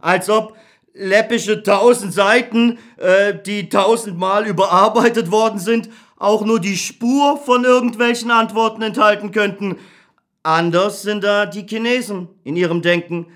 [0.00, 0.56] Als ob
[0.92, 8.30] läppische tausend Seiten, äh, die tausendmal überarbeitet worden sind, auch nur die Spur von irgendwelchen
[8.30, 9.76] Antworten enthalten könnten.
[10.42, 13.26] Anders sind da die Chinesen in ihrem Denken.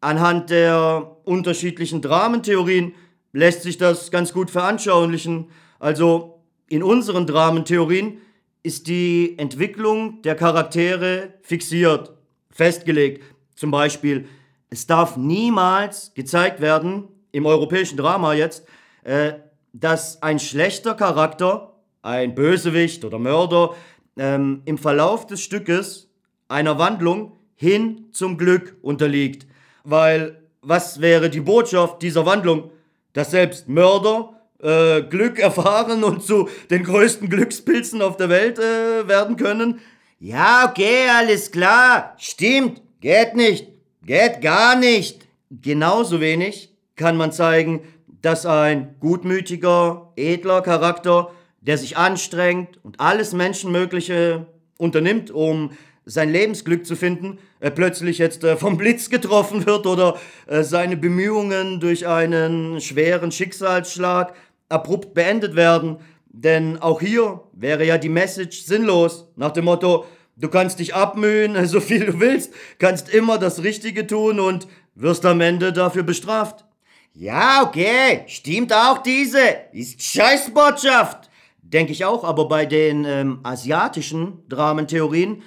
[0.00, 2.94] Anhand der unterschiedlichen Dramentheorien
[3.32, 5.48] lässt sich das ganz gut veranschaulichen.
[5.78, 8.18] Also in unseren Dramentheorien
[8.62, 12.12] ist die Entwicklung der Charaktere fixiert,
[12.50, 13.22] festgelegt.
[13.60, 14.26] Zum Beispiel,
[14.70, 18.64] es darf niemals gezeigt werden, im europäischen Drama jetzt,
[19.04, 19.34] äh,
[19.74, 23.74] dass ein schlechter Charakter, ein Bösewicht oder Mörder,
[24.16, 26.08] ähm, im Verlauf des Stückes
[26.48, 29.46] einer Wandlung hin zum Glück unterliegt.
[29.84, 32.70] Weil was wäre die Botschaft dieser Wandlung?
[33.12, 39.06] Dass selbst Mörder äh, Glück erfahren und zu den größten Glückspilzen auf der Welt äh,
[39.06, 39.80] werden können?
[40.18, 42.14] Ja, okay, alles klar.
[42.16, 42.80] Stimmt.
[43.00, 43.68] Geht nicht.
[44.04, 45.26] Geht gar nicht.
[45.50, 47.80] Genauso wenig kann man zeigen,
[48.22, 55.70] dass ein gutmütiger, edler Charakter, der sich anstrengt und alles Menschenmögliche unternimmt, um
[56.04, 60.96] sein Lebensglück zu finden, äh, plötzlich jetzt äh, vom Blitz getroffen wird oder äh, seine
[60.96, 64.34] Bemühungen durch einen schweren Schicksalsschlag
[64.68, 65.98] abrupt beendet werden.
[66.26, 70.06] Denn auch hier wäre ja die Message sinnlos, nach dem Motto,
[70.40, 75.24] du kannst dich abmühen, so viel du willst, kannst immer das Richtige tun und wirst
[75.24, 76.64] am Ende dafür bestraft.
[77.12, 79.40] Ja, okay, stimmt auch diese.
[79.72, 81.28] Ist Scheißbotschaft.
[81.62, 85.42] Denke ich auch, aber bei den ähm, asiatischen Dramentheorien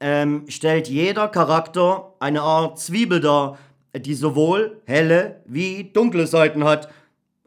[0.00, 3.58] ähm, stellt jeder Charakter eine Art Zwiebel dar,
[3.96, 6.88] die sowohl helle wie dunkle Seiten hat.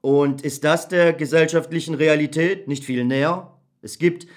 [0.01, 3.51] Und ist das der gesellschaftlichen Realität nicht viel näher?
[3.81, 4.27] Es gibt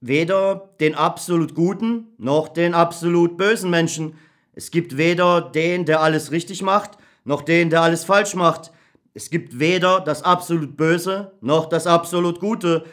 [0.00, 4.18] weder den absolut guten noch den absolut bösen Menschen.
[4.54, 6.92] Es gibt weder den, der alles richtig macht,
[7.24, 8.72] noch den, der alles falsch macht.
[9.14, 12.84] Es gibt weder das absolut Böse noch das absolut Gute.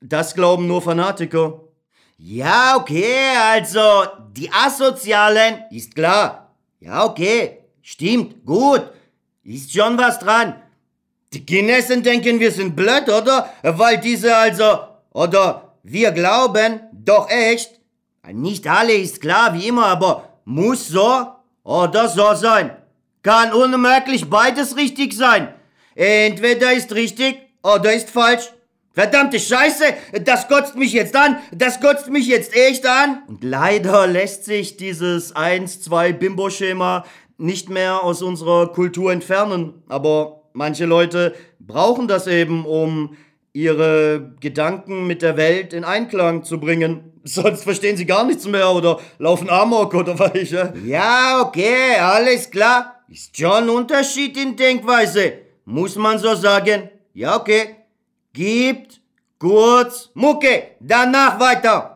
[0.00, 1.60] Das glauben nur Fanatiker.
[2.18, 3.80] Ja, okay, also
[4.32, 6.54] die Asozialen, ist klar.
[6.80, 8.90] Ja, okay, stimmt, gut.
[9.44, 10.54] Ist schon was dran.
[11.32, 13.50] Die Chinesen denken, wir sind blöd, oder?
[13.62, 14.78] Weil diese also,
[15.12, 17.80] oder wir glauben, doch echt.
[18.32, 21.28] Nicht alle ist klar, wie immer, aber muss so
[21.62, 22.76] oder so sein.
[23.22, 25.54] Kann unmöglich beides richtig sein.
[25.94, 28.50] Entweder ist richtig oder ist falsch.
[28.94, 29.84] Verdammte Scheiße,
[30.24, 33.22] das kotzt mich jetzt an, das kotzt mich jetzt echt an.
[33.28, 37.04] Und leider lässt sich dieses 1-2-Bimbo-Schema
[37.38, 39.84] nicht mehr aus unserer Kultur entfernen.
[39.88, 43.16] Aber manche Leute brauchen das eben, um
[43.56, 47.12] ihre Gedanken mit der Welt in Einklang zu bringen.
[47.24, 50.72] Sonst verstehen sie gar nichts mehr oder laufen Amok oder welche.
[50.84, 53.04] Ja, okay, alles klar.
[53.08, 55.32] Ist schon ein Unterschied in Denkweise.
[55.64, 56.90] Muss man so sagen.
[57.14, 57.76] Ja, okay
[58.36, 59.00] gibt
[59.38, 61.95] kurz Mucke, danach weiter.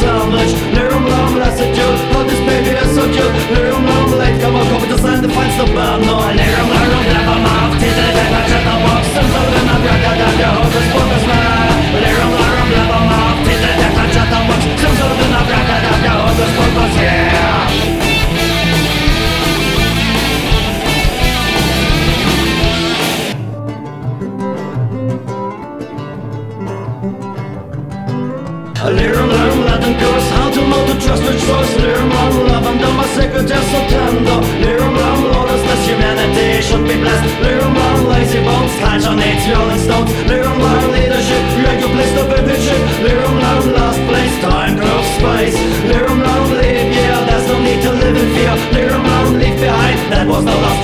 [0.00, 0.75] so much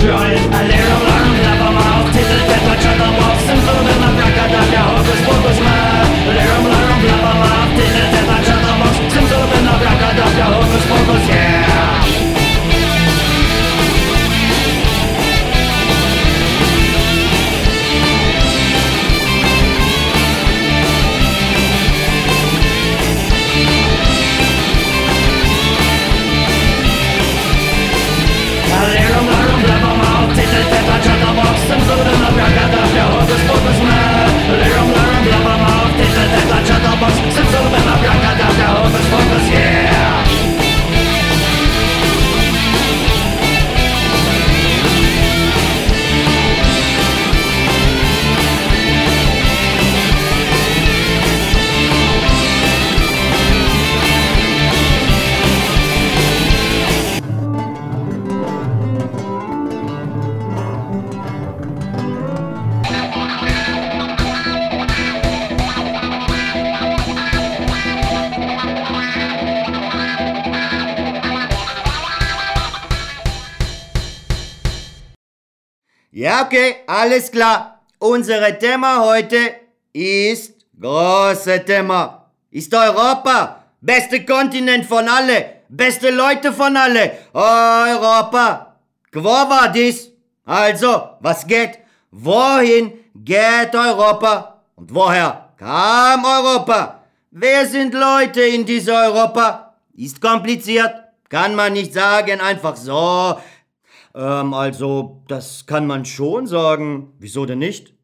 [0.03, 0.42] 是啊。
[76.23, 77.81] Ja, okay, alles klar.
[77.99, 79.57] Unser Thema heute
[79.93, 82.31] ist große Thema.
[82.53, 83.65] Ist Europa.
[83.81, 85.63] Beste Kontinent von alle.
[85.69, 87.11] Beste Leute von alle.
[87.33, 88.77] Europa.
[89.13, 90.13] Wo war dies?
[90.45, 91.81] Also, was geht?
[92.13, 94.63] Wohin geht Europa?
[94.77, 97.01] Und woher kam Europa?
[97.33, 99.75] Wer sind Leute in dieser Europa?
[99.97, 100.95] Ist kompliziert.
[101.29, 103.41] Kann man nicht sagen, einfach so.
[104.15, 107.13] Ähm, also, das kann man schon sagen.
[107.19, 107.95] Wieso denn nicht?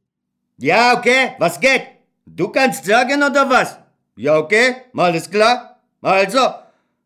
[0.59, 1.83] Ja, okay, was geht?
[2.27, 3.79] Du kannst sagen oder was?
[4.17, 5.81] Ja, okay, mal ist klar.
[6.03, 6.41] Also,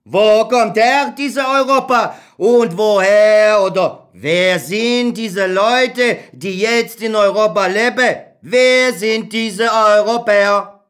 [0.05, 2.17] wo kommt her, diese Europa?
[2.37, 8.17] Und woher oder wer sind diese Leute, die jetzt in Europa leben?
[8.41, 10.81] Wer sind diese Europäer?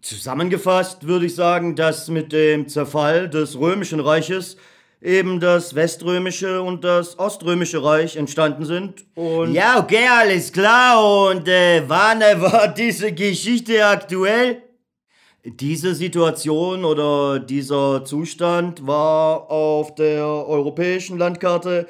[0.00, 4.56] Zusammengefasst würde ich sagen, dass mit dem Zerfall des Römischen Reiches
[5.00, 9.54] eben das Weströmische und das Oströmische Reich entstanden sind und...
[9.54, 11.30] Ja, okay, alles klar.
[11.30, 14.62] Und äh, wann war diese Geschichte aktuell?
[15.44, 21.86] Diese Situation oder dieser Zustand war auf der europäischen Landkarte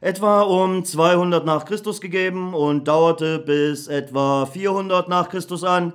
[0.00, 5.92] etwa um 200 nach Christus gegeben und dauerte bis etwa 400 nach Christus an.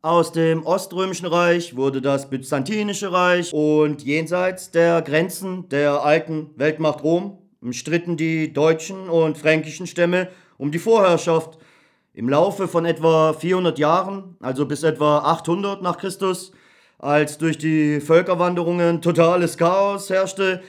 [0.00, 7.02] Aus dem Oströmischen Reich wurde das Byzantinische Reich und jenseits der Grenzen der alten Weltmacht
[7.02, 7.38] Rom
[7.72, 11.58] stritten die deutschen und fränkischen Stämme um die Vorherrschaft.
[12.14, 16.52] Im Laufe von etwa 400 Jahren, also bis etwa 800 nach Christus,
[17.00, 20.62] als durch die Völkerwanderungen totales Chaos herrschte,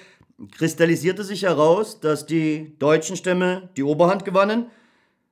[0.57, 4.71] kristallisierte sich heraus, dass die deutschen Stämme die Oberhand gewannen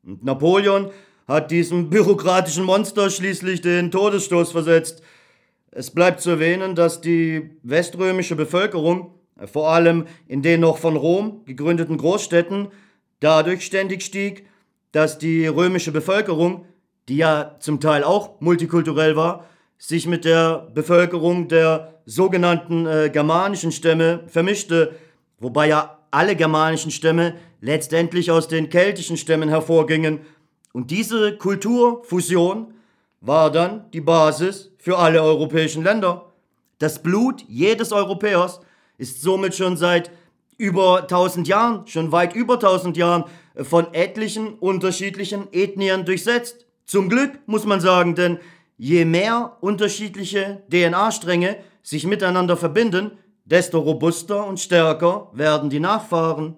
[0.05, 0.91] Und Napoleon
[1.25, 5.01] hat diesem bürokratischen Monster schließlich den Todesstoß versetzt–
[5.71, 10.95] es bleibt zu erwähnen, dass die weströmische Bevölkerung, äh, vor allem in den noch von
[10.95, 12.69] Rom gegründeten Großstädten,
[13.19, 14.45] dadurch ständig stieg,
[14.91, 16.65] dass die römische Bevölkerung,
[17.09, 19.45] die ja zum Teil auch multikulturell war,
[19.77, 24.95] sich mit der Bevölkerung der sogenannten äh, germanischen Stämme vermischte,
[25.39, 30.21] wobei ja alle germanischen Stämme letztendlich aus den keltischen Stämmen hervorgingen.
[30.71, 32.73] Und diese Kulturfusion
[33.19, 36.31] war dann die Basis für alle europäischen Länder.
[36.77, 38.61] Das Blut jedes Europäers
[38.99, 40.11] ist somit schon seit
[40.59, 43.23] über 1000 Jahren, schon weit über 1000 Jahren,
[43.63, 46.67] von etlichen unterschiedlichen Ethnien durchsetzt.
[46.85, 48.37] Zum Glück muss man sagen, denn
[48.77, 56.57] je mehr unterschiedliche DNA-Stränge sich miteinander verbinden, desto robuster und stärker werden die Nachfahren.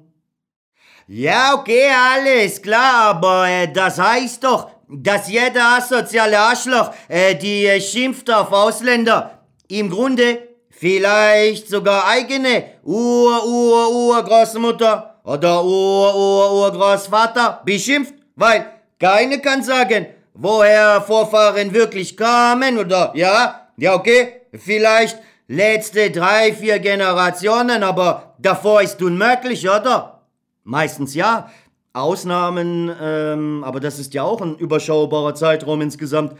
[1.08, 7.66] Ja, okay, alles klar, aber äh, das heißt doch, dass jeder asoziale Arschloch, äh, die
[7.66, 18.68] äh, schimpft auf Ausländer, im Grunde vielleicht sogar eigene Ur-Ur-Urgroßmutter oder Ur-Ur-Urgroßvater beschimpft, weil
[19.00, 25.18] keine kann sagen, woher Vorfahren wirklich kamen oder ja, ja okay, vielleicht
[25.48, 30.22] letzte drei, vier Generationen, aber davor ist unmöglich, oder?
[30.64, 31.50] Meistens ja.
[31.98, 36.34] Ausnahmen, ähm, aber das ist ja auch ein überschaubarer Zeitraum insgesamt.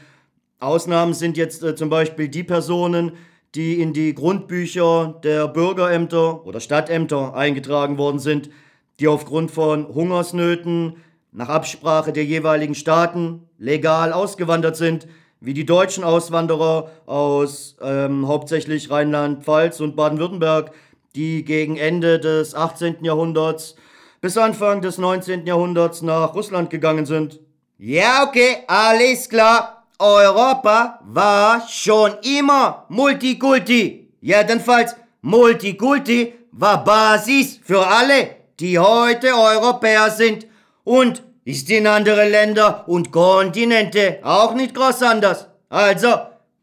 [0.60, 3.14] Ausnahmen sind jetzt äh, zum Beispiel die Personen,
[3.56, 8.50] die in die Grundbücher der Bürgerämter oder Stadtämter eingetragen worden sind,
[9.00, 10.98] die aufgrund von Hungersnöten
[11.32, 15.08] nach Absprache der jeweiligen Staaten legal ausgewandert sind,
[15.40, 20.72] wie die deutschen Auswanderer aus ähm, hauptsächlich Rheinland-Pfalz und Baden-Württemberg,
[21.16, 23.04] die gegen Ende des 18.
[23.04, 23.76] Jahrhunderts
[24.22, 25.46] bis Anfang des 19.
[25.46, 27.40] Jahrhunderts nach Russland gegangen sind.
[27.78, 29.86] Ja, okay, alles klar.
[30.00, 34.10] Europa war schon immer Multikulti.
[34.22, 40.48] Jedenfalls, Multikulti war Basis für alle, die heute Europäer sind.
[40.84, 45.48] Und ist in andere Länder und Kontinente auch nicht groß anders.
[45.70, 46.10] Also,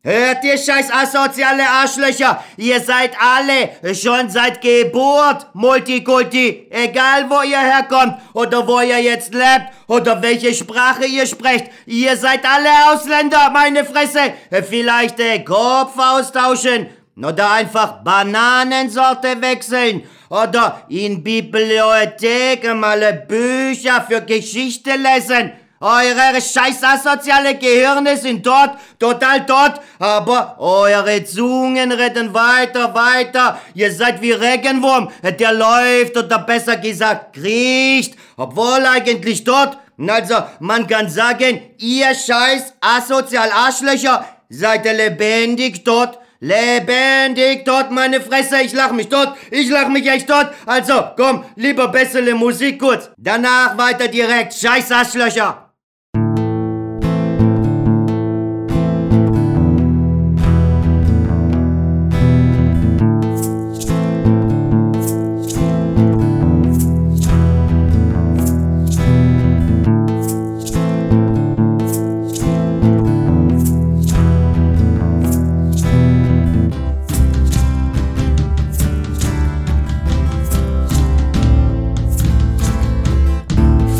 [0.06, 2.44] Hört ihr scheiß asoziale Arschlöcher?
[2.58, 6.66] Ihr seid alle schon seit Geburt Multikulti.
[6.68, 11.70] Egal wo ihr herkommt oder wo ihr jetzt lebt oder welche Sprache ihr sprecht.
[11.86, 14.34] Ihr seid alle Ausländer, meine Fresse.
[14.68, 24.90] Vielleicht den Kopf austauschen oder einfach Bananensorte wechseln oder in Bibliotheken mal Bücher für Geschichte
[24.96, 25.52] lesen.
[25.84, 33.60] Eure scheiß asoziale Gehirne sind dort, total dort, aber eure Zungen reden weiter, weiter.
[33.74, 39.76] Ihr seid wie Regenwurm, der läuft oder besser gesagt kriecht, obwohl eigentlich dort.
[40.08, 46.18] Also, man kann sagen, ihr scheiß asozial Arschlöcher seid ihr lebendig dort.
[46.40, 50.50] Lebendig dort, meine Fresse, ich lach mich dort, ich lach mich echt dort.
[50.64, 53.10] Also, komm, lieber bessere Musik kurz.
[53.18, 55.63] Danach weiter direkt, scheiß Arschlöcher.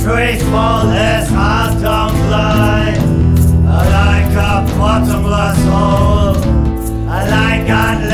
[0.05, 2.95] faithfulness has fly.
[3.67, 6.37] I Like a bottomless hole,
[7.09, 8.14] I like a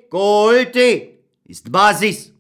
[1.46, 2.34] Ist Basis.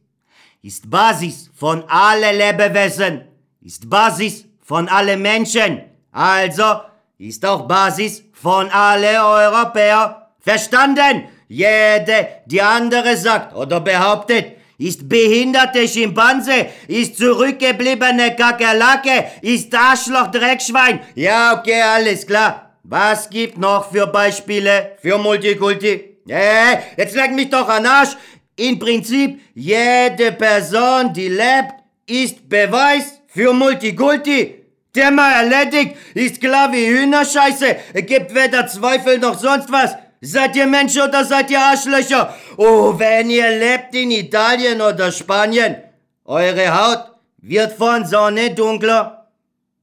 [0.62, 3.22] Ist Basis von alle Lebewesen.
[3.62, 5.82] Ist Basis von alle Menschen.
[6.12, 6.82] Also
[7.18, 10.32] ist auch Basis von alle Europäer.
[10.40, 11.30] Verstanden?
[11.48, 21.00] Jede, die andere sagt oder behauptet, ist behinderte Schimpanse, ist zurückgebliebene Kakerlake, ist Arschloch Dreckschwein.
[21.16, 22.67] Ja, okay, alles klar.
[22.90, 26.20] Was gibt noch für Beispiele für Multikulti?
[26.30, 28.16] Äh, jetzt leg mich doch an Arsch.
[28.56, 31.74] Im Prinzip, jede Person, die lebt,
[32.06, 34.64] ist Beweis für Multikulti.
[34.94, 39.96] Thema erledigt, ist klar wie Hühnerscheiße, gibt weder Zweifel noch sonst was.
[40.22, 42.34] Seid ihr Mensch oder seid ihr Arschlöcher?
[42.56, 45.76] Oh, wenn ihr lebt in Italien oder Spanien,
[46.24, 49.28] eure Haut wird von Sonne dunkler.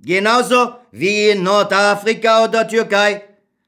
[0.01, 3.23] Genauso wie in Nordafrika oder Türkei.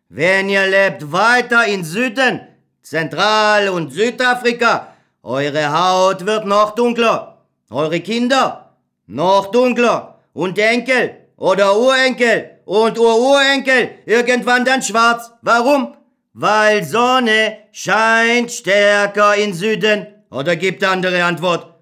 [0.09, 2.41] Wenn ihr lebt weiter in Süden,
[2.83, 7.39] Zentral- und Südafrika, eure Haut wird noch dunkler.
[7.69, 8.77] Eure Kinder
[9.09, 10.21] noch dunkler.
[10.35, 15.33] Und Enkel oder Urenkel und Ururenkel irgendwann dann schwarz.
[15.43, 15.97] Warum?
[16.33, 20.07] Weil Sonne scheint stärker in Süden.
[20.31, 21.75] Oder gibt andere Antwort.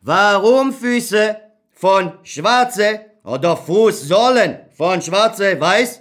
[0.00, 1.36] Warum Füße
[1.74, 6.00] von Schwarze oder Fußsohlen von Schwarze weiß?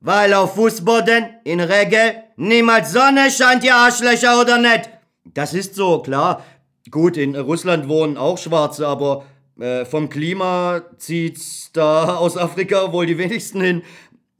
[0.00, 4.90] Weil auf Fußboden in Regel niemals Sonne scheint, ihr Arschlöcher oder nicht?
[5.22, 6.44] Das ist so, klar.
[6.90, 9.24] Gut, in Russland wohnen auch Schwarze, aber
[9.60, 13.82] äh, vom Klima zieht's da aus Afrika wohl die wenigsten hin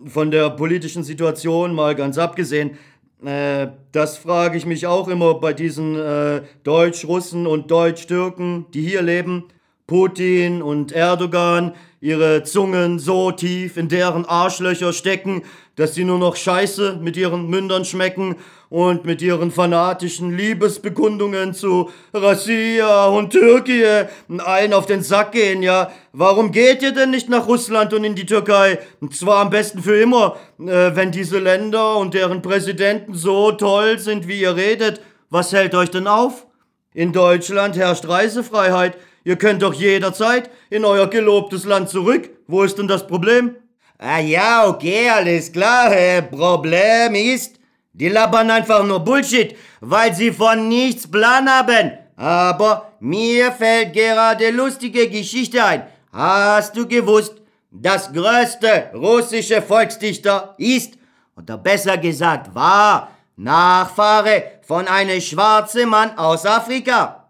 [0.05, 2.77] von der politischen Situation mal ganz abgesehen,
[3.25, 9.01] äh, das frage ich mich auch immer bei diesen äh, Deutsch-Russen und Deutsch-Türken, die hier
[9.01, 9.45] leben.
[9.87, 15.43] Putin und Erdogan ihre Zungen so tief in deren Arschlöcher stecken,
[15.77, 18.37] dass sie nur noch Scheiße mit ihren Mündern schmecken
[18.71, 24.09] und mit ihren fanatischen Liebesbekundungen zu Russia und Türkei
[24.39, 25.91] allen auf den Sack gehen, ja.
[26.13, 28.79] Warum geht ihr denn nicht nach Russland und in die Türkei?
[29.01, 33.99] Und zwar am besten für immer, äh, wenn diese Länder und deren Präsidenten so toll
[33.99, 35.01] sind, wie ihr redet.
[35.31, 36.47] Was hält euch denn auf?
[36.95, 38.97] In Deutschland herrscht Reisefreiheit.
[39.25, 42.29] Ihr könnt doch jederzeit in euer gelobtes Land zurück.
[42.47, 43.57] Wo ist denn das Problem?
[43.99, 45.91] Ah ja, okay, alles klar.
[45.93, 47.59] Äh, Problem ist,
[47.95, 51.93] die labern einfach nur Bullshit, weil sie von nichts Plan haben.
[52.17, 55.87] Aber mir fällt gerade lustige Geschichte ein.
[56.13, 57.35] Hast du gewusst,
[57.71, 60.95] das größte russische Volksdichter ist,
[61.37, 67.24] oder besser gesagt war, Nachfahre von einem schwarzen Mann aus Afrika?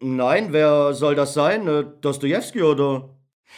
[0.00, 1.66] Nein, wer soll das sein?
[1.66, 3.08] Äh, Dostojewski oder?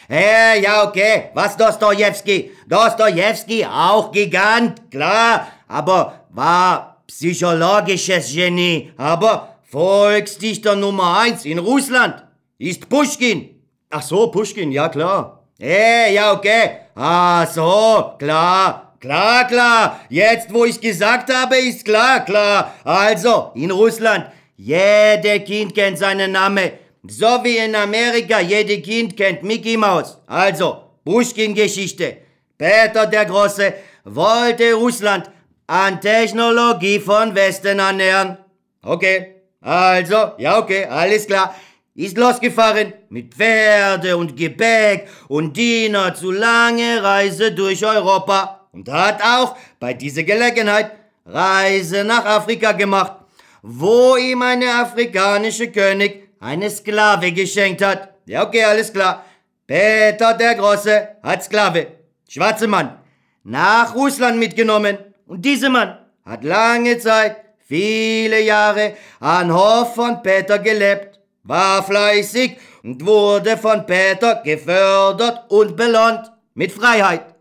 [0.09, 1.30] Äh, ja, okay.
[1.34, 2.53] Was Dostojewski?
[2.68, 5.49] Dostojewski, auch Gigant, klar.
[5.66, 8.93] Aber war psychologisches Genie.
[8.97, 12.24] Aber Volksdichter Nummer eins in Russland
[12.59, 13.61] ist Pushkin.
[13.91, 15.45] Ach so, Pushkin, ja klar.
[15.61, 16.70] Äh, ja, okay.
[16.95, 18.95] Ah, so, klar.
[19.01, 20.01] Klar, klar.
[20.09, 22.74] Jetzt, wo ich gesagt habe, ist klar, klar.
[22.82, 24.26] Also, in Russland,
[24.59, 26.73] jeder Kind kennt seinen Namen.
[27.07, 30.19] So wie in Amerika, jeder Kind kennt Mickey Mouse.
[30.27, 32.19] Also, Pushkin-Geschichte.
[32.59, 33.73] Peter der Große
[34.05, 35.31] wollte Russland
[35.69, 38.37] an Technologie von Westen annähern.
[38.83, 41.55] Okay, also, ja okay, alles klar.
[41.95, 49.23] Ist losgefahren mit Pferde und Gepäck und Diener zu lange Reise durch Europa und hat
[49.23, 50.93] auch bei dieser Gelegenheit
[51.25, 53.18] Reise nach Afrika gemacht,
[53.63, 58.15] wo ihm eine afrikanische König eine Sklave geschenkt hat.
[58.27, 59.25] Ja, okay, alles klar.
[59.67, 61.89] Peter der Große hat Sklave,
[62.29, 62.99] schwarze Mann,
[63.45, 64.99] nach Russland mitgenommen.
[65.27, 67.37] Und dieser Mann hat lange Zeit,
[67.67, 75.77] viele Jahre an Hof von Peter gelebt, war fleißig und wurde von Peter gefördert und
[75.77, 77.35] belohnt mit Freiheit.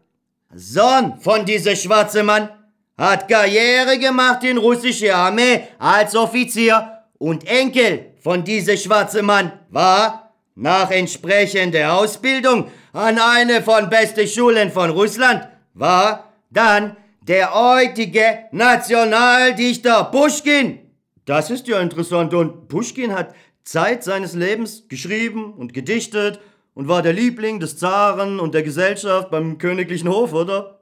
[0.53, 2.49] Sohn von dieser schwarze Mann
[2.97, 10.33] hat Karriere gemacht in russische Armee als Offizier und Enkel von dieser schwarze Mann war
[10.55, 20.05] nach entsprechender Ausbildung an eine von besten Schulen von Russland war dann der heutige Nationaldichter
[20.05, 20.79] Pushkin.
[21.25, 26.39] Das ist ja interessant und Pushkin hat Zeit seines Lebens geschrieben und gedichtet
[26.73, 30.76] und war der Liebling des Zaren und der Gesellschaft beim königlichen Hof, oder?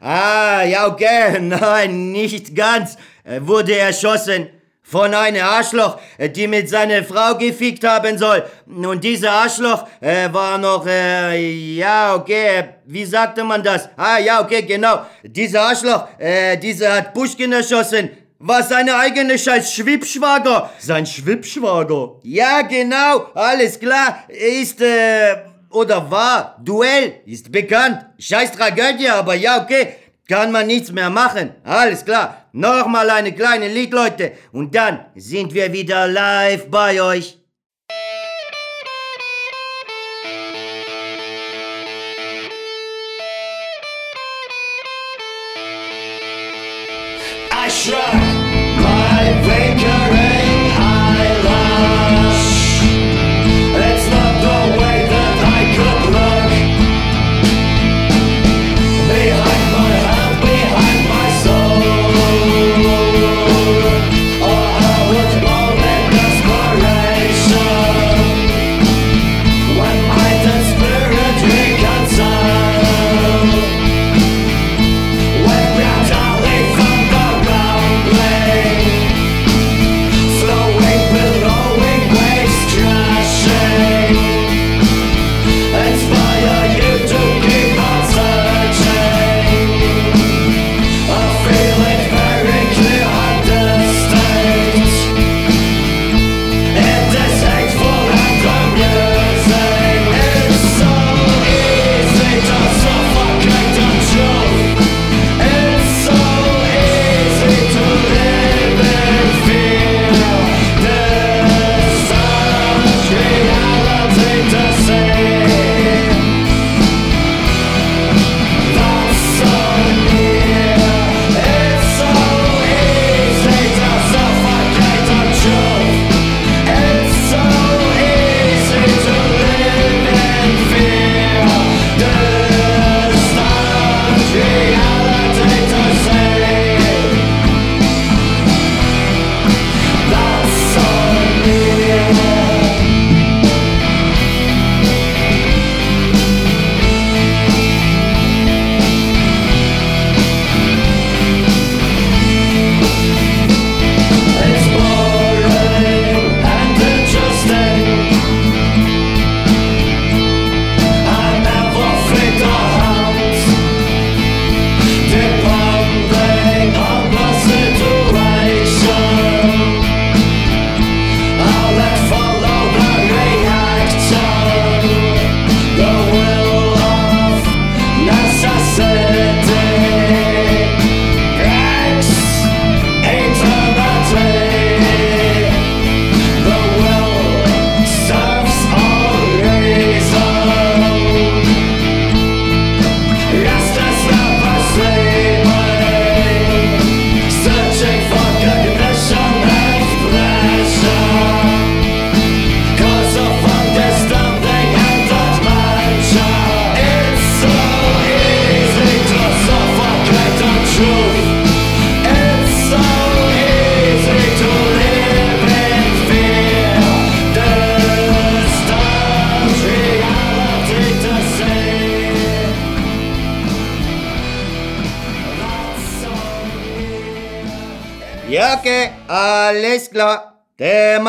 [0.00, 2.96] Ah, ja, okay, nein, nicht ganz.
[3.22, 4.48] Er wurde erschossen
[4.82, 5.98] von einem Arschloch,
[6.34, 8.42] die mit seiner Frau gefickt haben soll.
[8.66, 11.38] Und dieser Arschloch äh, war noch, äh,
[11.76, 13.88] ja, okay, wie sagte man das?
[13.96, 15.06] Ah, ja, okay, genau.
[15.22, 18.10] Dieser Arschloch, äh, dieser hat Pushkin erschossen
[18.42, 20.70] war seine eigene scheiß Schwippschwager.
[20.78, 22.16] Sein Schwippschwager?
[22.22, 24.24] Ja, genau, alles klar.
[24.28, 25.36] Ist, äh,
[25.70, 28.04] oder war, Duell, ist bekannt.
[28.18, 29.94] Scheiß Tragödie, aber ja, okay.
[30.28, 31.54] kann man nichts mehr machen.
[31.64, 32.46] Alles klar.
[32.52, 34.32] Nochmal eine kleine Lied, Leute.
[34.52, 37.36] Und dann sind wir wieder live bei euch.
[47.52, 48.29] I shrug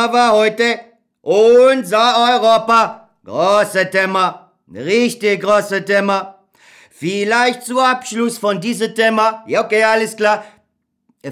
[0.02, 0.80] Thema war heute
[1.22, 3.10] unser Europa.
[3.24, 4.52] Große Thema.
[4.74, 6.39] Richtig große Thema.
[6.89, 9.43] Vielleicht zu Abschluss von diesem Thema.
[9.45, 10.43] Ja, okay, alles klar.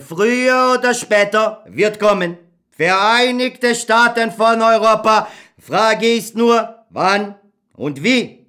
[0.07, 2.37] Früher oder später wird kommen.
[2.69, 5.27] Vereinigte Staaten von Europa.
[5.57, 7.35] Frage ist nur, wann
[7.75, 8.45] und wie.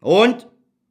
[0.00, 0.46] Und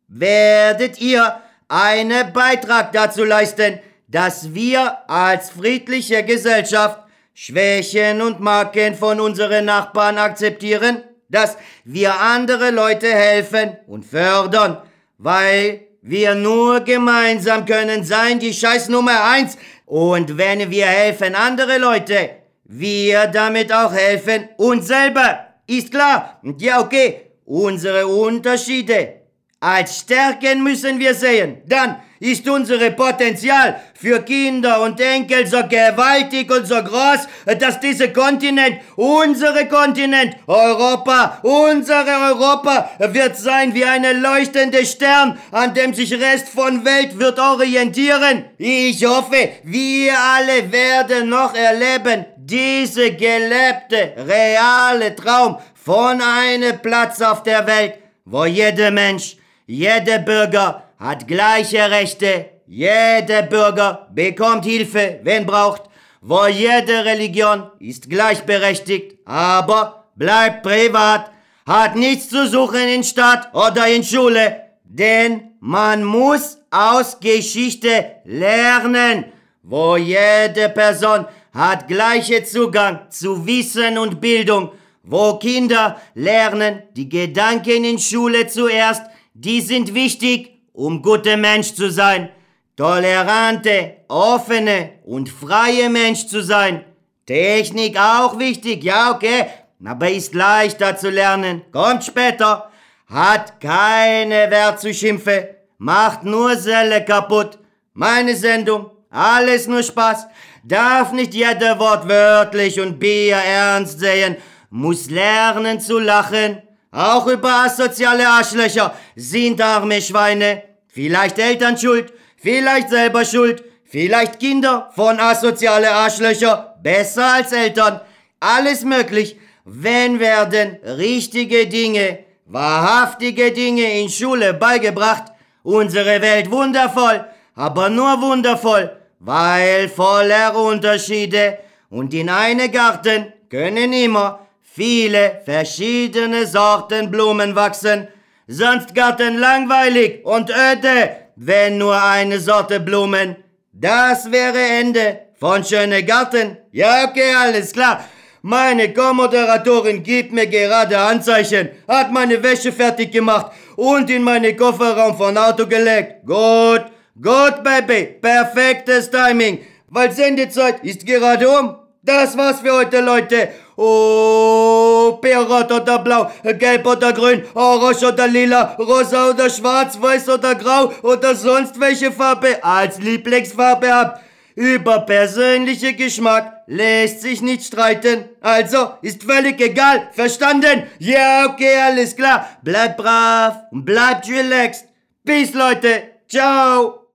[0.07, 7.08] werdet ihr einen Beitrag dazu leisten, dass wir als friedliche Gesellschaft
[7.41, 14.79] Schwächen und Marken von unseren Nachbarn akzeptieren, dass wir andere Leute helfen und fördern,
[15.17, 21.77] weil wir nur gemeinsam können sein die Scheiß Nummer eins und wenn wir helfen andere
[21.77, 22.31] Leute,
[22.65, 25.47] wir damit auch helfen uns selber.
[25.65, 26.41] Ist klar?
[26.57, 29.18] Ja, okay, unsere Unterschiede
[29.59, 31.61] als Stärken müssen wir sehen.
[31.65, 38.09] Dann ist unser Potenzial für Kinder und Enkel so gewaltig und so groß, dass dieser
[38.09, 46.13] Kontinent, unsere Kontinent, Europa, unsere Europa wird sein wie eine leuchtende Stern, an dem sich
[46.13, 48.45] Rest von Welt wird orientieren.
[48.57, 57.43] Ich hoffe, wir alle werden noch erleben, diese gelebte, reale Traum von einem Platz auf
[57.43, 57.95] der Welt,
[58.25, 59.38] wo jeder Mensch,
[59.69, 65.83] jeder Bürger hat gleiche Rechte, jeder Bürger bekommt Hilfe, wenn braucht,
[66.21, 71.31] wo jede Religion ist gleichberechtigt, aber bleibt privat,
[71.67, 74.59] hat nichts zu suchen in Stadt oder in Schule.
[74.83, 79.25] Denn man muss aus Geschichte lernen,
[79.61, 84.71] wo jede Person hat gleiche Zugang zu Wissen und Bildung,
[85.03, 89.03] wo Kinder lernen die Gedanken in Schule zuerst,
[89.41, 92.29] die sind wichtig, um guter Mensch zu sein,
[92.75, 96.83] tolerante, offene und freie Mensch zu sein.
[97.25, 99.45] Technik auch wichtig, ja okay,
[99.85, 102.69] aber ist leichter zu lernen, kommt später,
[103.07, 105.45] hat keine Wert zu schimpfen,
[105.77, 107.59] macht nur Selle kaputt.
[107.93, 110.27] Meine Sendung, alles nur Spaß,
[110.65, 114.35] darf nicht jeder Wort wörtlich und Bier ernst sehen,
[114.69, 116.61] muss lernen zu lachen.
[116.91, 120.63] Auch über asoziale Arschlöcher sind arme Schweine.
[120.87, 128.01] Vielleicht Eltern schuld, vielleicht selber schuld, vielleicht Kinder von asoziale Arschlöcher, besser als Eltern.
[128.39, 135.31] Alles möglich, wenn werden richtige Dinge, wahrhaftige Dinge in Schule beigebracht.
[135.61, 141.59] Unsere Welt wundervoll, aber nur wundervoll, weil voller Unterschiede
[141.91, 144.47] und in einem Garten können immer
[144.79, 148.07] viele verschiedene Sorten Blumen wachsen,
[148.47, 153.35] sonst Garten langweilig und öde, wenn nur eine Sorte Blumen.
[153.73, 156.57] Das wäre Ende von schöne Garten.
[156.71, 158.05] Ja, okay, alles klar.
[158.41, 165.17] Meine Co-Moderatorin gibt mir gerade Anzeichen, hat meine Wäsche fertig gemacht und in meine Kofferraum
[165.17, 166.25] von Auto gelegt.
[166.25, 166.85] Gut,
[167.21, 169.59] gut, Baby, perfektes Timing,
[169.89, 171.88] weil Sendezeit ist gerade um.
[172.01, 173.49] Das war's für heute, Leute.
[173.75, 180.55] Oh, Perot oder Blau, Gelb oder Grün, Orange oder Lila, Rosa oder Schwarz, Weiß oder
[180.55, 184.21] Grau oder sonst welche Farbe als Lieblingsfarbe habt.
[184.55, 188.25] Über persönliche Geschmack lässt sich nicht streiten.
[188.41, 190.09] Also, ist völlig egal.
[190.11, 190.83] Verstanden?
[190.99, 192.49] Ja, okay, alles klar.
[192.61, 194.85] Bleibt brav und bleibt relaxed.
[195.25, 196.03] Peace, Leute.
[196.27, 197.07] Ciao.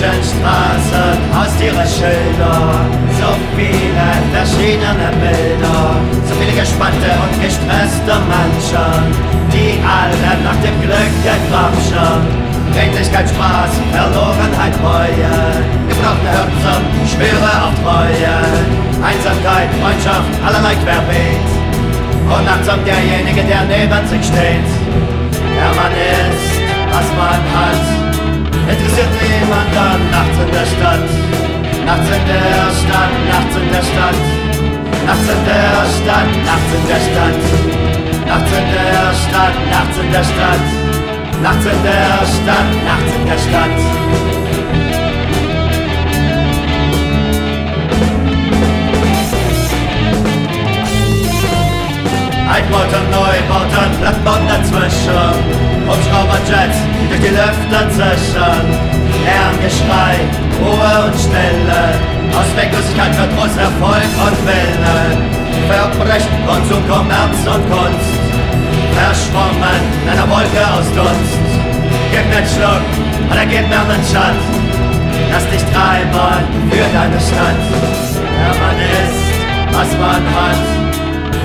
[0.00, 2.88] Menschenstraßen, Haustiere, Schilder,
[3.20, 5.92] so viele verschiedene Bilder,
[6.24, 8.96] so viele gespannte und gestresste Menschen,
[9.52, 12.16] die alle nach dem Glück gegrapschen.
[12.72, 15.36] Redlichkeit, Spaß, Verlorenheit, Reue,
[15.88, 18.40] gebrochene Herzen, Schwere auf Treue,
[19.04, 21.44] Einsamkeit, Freundschaft, allerlei querbeet.
[22.24, 24.70] Unachtsam derjenige, der neben sich steht.
[25.44, 26.56] Der Mann ist,
[26.88, 28.09] was man hat,
[28.68, 31.06] interessiert niemanden nachts in der Stadt.
[31.86, 34.18] Nachts in der Stadt, nachts in der Stadt.
[35.06, 37.38] Nachts in der Stadt, nachts in der Stadt.
[38.26, 40.64] Nachts in der Stadt, nachts in der Stadt.
[41.42, 44.00] Nachts in der Stadt, nachts in der Stadt.
[52.52, 55.59] Altbauten, Neubauten, Plattenbauten dazwischen.
[55.90, 58.62] Hubschrauberjets, die durch die Lüfte zischen.
[59.26, 60.14] Lärm, Geschrei,
[60.62, 61.82] Ruhe und Stille.
[62.30, 64.98] Ausweglosigkeit, Verdruss, Erfolg und Wille.
[65.66, 68.10] Verbrechen, Konsum, Kommerz und Kunst.
[68.94, 71.34] Verschwommen in einer Wolke aus Dunst.
[72.12, 72.86] Gib mir einen Schluck
[73.30, 74.46] oder gib mir einen Schatz.
[75.30, 77.60] Lass dich treiben für deine Stadt.
[78.38, 80.60] Der Mann ist, was man hat.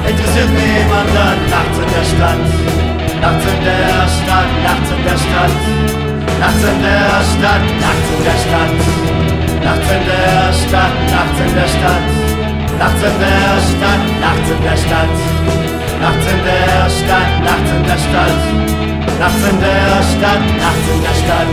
[0.08, 2.85] Interessiert niemanden nachts in der Stadt.
[3.26, 5.54] Nachts in der Stadt, nachts in der Stadt.
[6.40, 8.74] Nachts in der Stadt, nachts in der Stadt.
[9.66, 12.06] Nachts in der Stadt, nachts in der Stadt.
[12.78, 15.14] Nachts in der Stadt, nachts in der Stadt.
[16.02, 18.38] Nachts in der Stadt, nachts in der Stadt.
[19.18, 21.50] Nachts in der Stadt, nachts in der Stadt.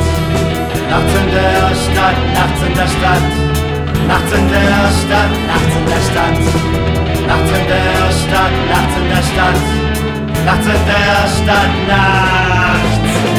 [0.93, 3.25] Nachts in der Stadt, nachts in der Stadt.
[4.09, 6.37] Nachts in der Stadt, nachts in der Stadt.
[7.29, 9.92] Nachts in der Stadt, nachts in der Stadt.
[10.45, 13.35] Nachts in der Stadt, nachts in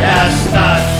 [0.00, 0.91] der Stadt.